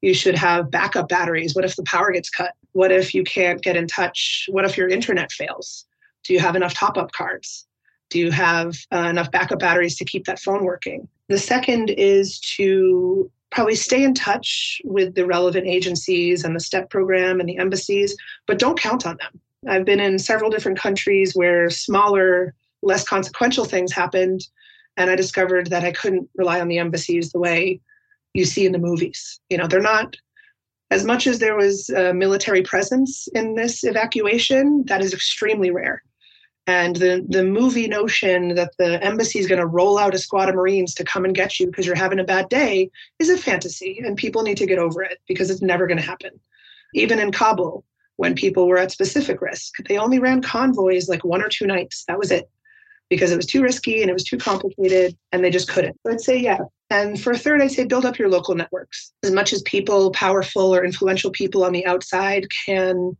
You 0.00 0.14
should 0.14 0.36
have 0.36 0.70
backup 0.70 1.08
batteries. 1.08 1.54
What 1.54 1.64
if 1.64 1.76
the 1.76 1.82
power 1.82 2.12
gets 2.12 2.30
cut? 2.30 2.52
What 2.72 2.92
if 2.92 3.14
you 3.14 3.24
can't 3.24 3.62
get 3.62 3.76
in 3.76 3.86
touch? 3.86 4.46
What 4.50 4.64
if 4.64 4.76
your 4.76 4.88
internet 4.88 5.32
fails? 5.32 5.86
Do 6.24 6.32
you 6.32 6.40
have 6.40 6.56
enough 6.56 6.74
top 6.74 6.96
up 6.96 7.12
cards? 7.12 7.66
Do 8.10 8.18
you 8.18 8.30
have 8.30 8.76
uh, 8.92 9.08
enough 9.08 9.30
backup 9.30 9.58
batteries 9.58 9.96
to 9.96 10.04
keep 10.04 10.24
that 10.26 10.38
phone 10.38 10.64
working? 10.64 11.08
The 11.28 11.38
second 11.38 11.90
is 11.90 12.38
to 12.56 13.30
probably 13.50 13.74
stay 13.74 14.04
in 14.04 14.14
touch 14.14 14.80
with 14.84 15.14
the 15.14 15.26
relevant 15.26 15.66
agencies 15.66 16.44
and 16.44 16.54
the 16.54 16.60
STEP 16.60 16.90
program 16.90 17.40
and 17.40 17.48
the 17.48 17.56
embassies, 17.58 18.16
but 18.46 18.58
don't 18.58 18.78
count 18.78 19.06
on 19.06 19.16
them. 19.16 19.40
I've 19.68 19.84
been 19.84 20.00
in 20.00 20.18
several 20.18 20.50
different 20.50 20.78
countries 20.78 21.32
where 21.34 21.70
smaller, 21.70 22.54
less 22.86 23.04
consequential 23.04 23.64
things 23.64 23.92
happened, 23.92 24.40
and 24.96 25.10
I 25.10 25.16
discovered 25.16 25.68
that 25.68 25.84
I 25.84 25.92
couldn't 25.92 26.28
rely 26.36 26.60
on 26.60 26.68
the 26.68 26.78
embassies 26.78 27.32
the 27.32 27.38
way 27.38 27.80
you 28.32 28.44
see 28.44 28.64
in 28.64 28.72
the 28.72 28.78
movies. 28.78 29.40
You 29.50 29.58
know, 29.58 29.66
they're 29.66 29.80
not 29.80 30.16
as 30.90 31.04
much 31.04 31.26
as 31.26 31.38
there 31.38 31.56
was 31.56 31.90
military 31.90 32.62
presence 32.62 33.28
in 33.34 33.54
this 33.56 33.82
evacuation, 33.82 34.84
that 34.86 35.02
is 35.02 35.12
extremely 35.12 35.70
rare. 35.70 36.02
And 36.68 36.96
the, 36.96 37.24
the 37.28 37.44
movie 37.44 37.86
notion 37.86 38.54
that 38.54 38.72
the 38.78 39.02
embassy 39.02 39.38
is 39.38 39.46
going 39.46 39.60
to 39.60 39.66
roll 39.66 39.98
out 39.98 40.14
a 40.14 40.18
squad 40.18 40.48
of 40.48 40.56
Marines 40.56 40.94
to 40.94 41.04
come 41.04 41.24
and 41.24 41.34
get 41.34 41.60
you 41.60 41.66
because 41.66 41.86
you're 41.86 41.94
having 41.94 42.18
a 42.18 42.24
bad 42.24 42.48
day 42.48 42.90
is 43.18 43.30
a 43.30 43.36
fantasy, 43.36 44.00
and 44.04 44.16
people 44.16 44.42
need 44.42 44.56
to 44.58 44.66
get 44.66 44.78
over 44.78 45.02
it 45.02 45.18
because 45.28 45.50
it's 45.50 45.62
never 45.62 45.86
going 45.86 45.98
to 45.98 46.02
happen. 46.06 46.32
Even 46.94 47.18
in 47.18 47.30
Kabul, 47.30 47.84
when 48.16 48.34
people 48.34 48.66
were 48.66 48.78
at 48.78 48.90
specific 48.90 49.40
risk, 49.40 49.74
they 49.88 49.98
only 49.98 50.18
ran 50.18 50.42
convoys 50.42 51.08
like 51.08 51.24
one 51.24 51.42
or 51.42 51.48
two 51.48 51.66
nights. 51.66 52.04
That 52.08 52.18
was 52.18 52.30
it 52.30 52.48
because 53.08 53.30
it 53.30 53.36
was 53.36 53.46
too 53.46 53.62
risky 53.62 54.02
and 54.02 54.10
it 54.10 54.14
was 54.14 54.24
too 54.24 54.38
complicated 54.38 55.16
and 55.32 55.44
they 55.44 55.50
just 55.50 55.68
couldn't. 55.68 55.96
So 56.04 56.12
I'd 56.12 56.20
say, 56.20 56.38
yeah. 56.38 56.58
And 56.90 57.20
for 57.20 57.32
a 57.32 57.38
third, 57.38 57.62
I'd 57.62 57.70
say 57.70 57.84
build 57.84 58.04
up 58.04 58.18
your 58.18 58.28
local 58.28 58.54
networks. 58.54 59.12
As 59.22 59.32
much 59.32 59.52
as 59.52 59.62
people, 59.62 60.10
powerful 60.12 60.74
or 60.74 60.84
influential 60.84 61.30
people 61.30 61.64
on 61.64 61.72
the 61.72 61.86
outside, 61.86 62.46
can 62.64 63.16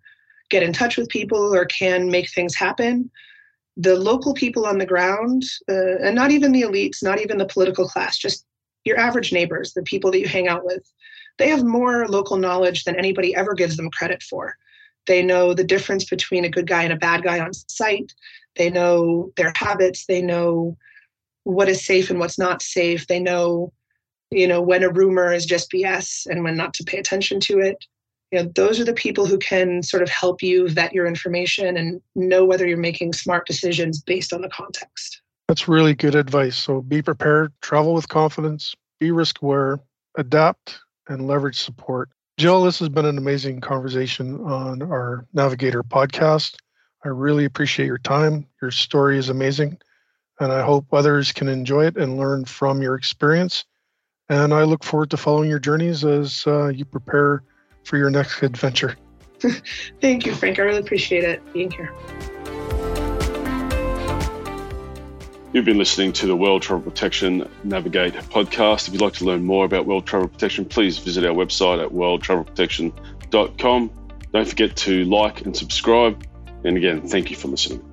get 0.50 0.62
in 0.62 0.72
touch 0.72 0.96
with 0.96 1.08
people 1.08 1.54
or 1.54 1.64
can 1.66 2.10
make 2.10 2.30
things 2.30 2.54
happen, 2.54 3.10
the 3.76 3.96
local 3.96 4.32
people 4.32 4.64
on 4.64 4.78
the 4.78 4.86
ground, 4.86 5.42
uh, 5.68 5.98
and 6.00 6.14
not 6.14 6.30
even 6.30 6.52
the 6.52 6.62
elites, 6.62 7.02
not 7.02 7.20
even 7.20 7.38
the 7.38 7.46
political 7.46 7.88
class, 7.88 8.16
just 8.16 8.46
your 8.84 8.98
average 8.98 9.32
neighbors, 9.32 9.74
the 9.74 9.82
people 9.82 10.10
that 10.10 10.20
you 10.20 10.28
hang 10.28 10.48
out 10.48 10.64
with, 10.64 10.82
they 11.38 11.48
have 11.48 11.64
more 11.64 12.06
local 12.08 12.36
knowledge 12.36 12.84
than 12.84 12.96
anybody 12.96 13.34
ever 13.34 13.52
gives 13.52 13.76
them 13.76 13.90
credit 13.90 14.22
for. 14.22 14.56
They 15.06 15.22
know 15.22 15.52
the 15.52 15.64
difference 15.64 16.04
between 16.04 16.44
a 16.44 16.50
good 16.50 16.66
guy 16.66 16.84
and 16.84 16.92
a 16.92 16.96
bad 16.96 17.22
guy 17.22 17.40
on 17.40 17.52
site. 17.52 18.12
They 18.56 18.70
know 18.70 19.32
their 19.36 19.52
habits. 19.56 20.06
They 20.06 20.22
know 20.22 20.76
what 21.44 21.68
is 21.68 21.84
safe 21.84 22.10
and 22.10 22.18
what's 22.18 22.38
not 22.38 22.62
safe. 22.62 23.06
They 23.06 23.20
know, 23.20 23.72
you 24.30 24.48
know, 24.48 24.60
when 24.60 24.82
a 24.82 24.90
rumor 24.90 25.32
is 25.32 25.46
just 25.46 25.70
BS 25.70 26.26
and 26.26 26.42
when 26.42 26.56
not 26.56 26.74
to 26.74 26.84
pay 26.84 26.98
attention 26.98 27.40
to 27.40 27.58
it. 27.58 27.84
You 28.32 28.42
know 28.42 28.50
those 28.56 28.80
are 28.80 28.84
the 28.84 28.92
people 28.92 29.26
who 29.26 29.38
can 29.38 29.84
sort 29.84 30.02
of 30.02 30.08
help 30.08 30.42
you 30.42 30.68
vet 30.68 30.92
your 30.92 31.06
information 31.06 31.76
and 31.76 32.00
know 32.16 32.44
whether 32.44 32.66
you're 32.66 32.76
making 32.76 33.12
smart 33.12 33.46
decisions 33.46 34.02
based 34.02 34.32
on 34.32 34.40
the 34.40 34.48
context. 34.48 35.22
That's 35.46 35.68
really 35.68 35.94
good 35.94 36.16
advice. 36.16 36.56
So 36.56 36.82
be 36.82 37.02
prepared 37.02 37.52
travel 37.62 37.94
with 37.94 38.08
confidence 38.08 38.74
be 38.98 39.10
risk 39.10 39.42
aware 39.42 39.78
adapt 40.16 40.80
and 41.08 41.26
leverage 41.26 41.58
support. 41.58 42.08
Jill 42.38 42.64
this 42.64 42.78
has 42.78 42.88
been 42.88 43.06
an 43.06 43.18
amazing 43.18 43.60
conversation 43.60 44.40
on 44.44 44.82
our 44.82 45.26
navigator 45.32 45.82
podcast 45.82 46.56
i 47.06 47.10
really 47.10 47.44
appreciate 47.44 47.86
your 47.86 47.98
time 47.98 48.46
your 48.60 48.70
story 48.70 49.16
is 49.16 49.28
amazing 49.28 49.78
and 50.40 50.52
i 50.52 50.62
hope 50.62 50.84
others 50.92 51.32
can 51.32 51.48
enjoy 51.48 51.86
it 51.86 51.96
and 51.96 52.18
learn 52.18 52.44
from 52.44 52.82
your 52.82 52.94
experience 52.94 53.64
and 54.28 54.52
i 54.52 54.64
look 54.64 54.84
forward 54.84 55.08
to 55.08 55.16
following 55.16 55.48
your 55.48 55.58
journeys 55.58 56.04
as 56.04 56.44
uh, 56.46 56.66
you 56.66 56.84
prepare 56.84 57.42
for 57.86 57.96
your 57.96 58.10
next 58.10 58.42
adventure. 58.42 58.96
Thank 60.00 60.26
you, 60.26 60.34
Frank. 60.34 60.58
I 60.58 60.62
really 60.62 60.80
appreciate 60.80 61.24
it 61.24 61.40
being 61.52 61.70
here. 61.70 61.94
You've 65.52 65.64
been 65.64 65.78
listening 65.78 66.12
to 66.14 66.26
the 66.26 66.36
World 66.36 66.62
Travel 66.62 66.90
Protection 66.90 67.48
Navigate 67.64 68.14
podcast. 68.14 68.88
If 68.88 68.94
you'd 68.94 69.00
like 69.00 69.14
to 69.14 69.24
learn 69.24 69.44
more 69.44 69.64
about 69.64 69.86
World 69.86 70.06
Travel 70.06 70.28
Protection, 70.28 70.64
please 70.64 70.98
visit 70.98 71.24
our 71.24 71.32
website 71.32 71.82
at 71.82 71.90
worldtravelprotection.com. 71.92 73.90
Don't 74.32 74.48
forget 74.48 74.76
to 74.76 75.04
like 75.04 75.42
and 75.42 75.56
subscribe. 75.56 76.26
And 76.66 76.76
again, 76.76 77.00
thank 77.06 77.30
you 77.30 77.36
for 77.36 77.46
listening. 77.46 77.85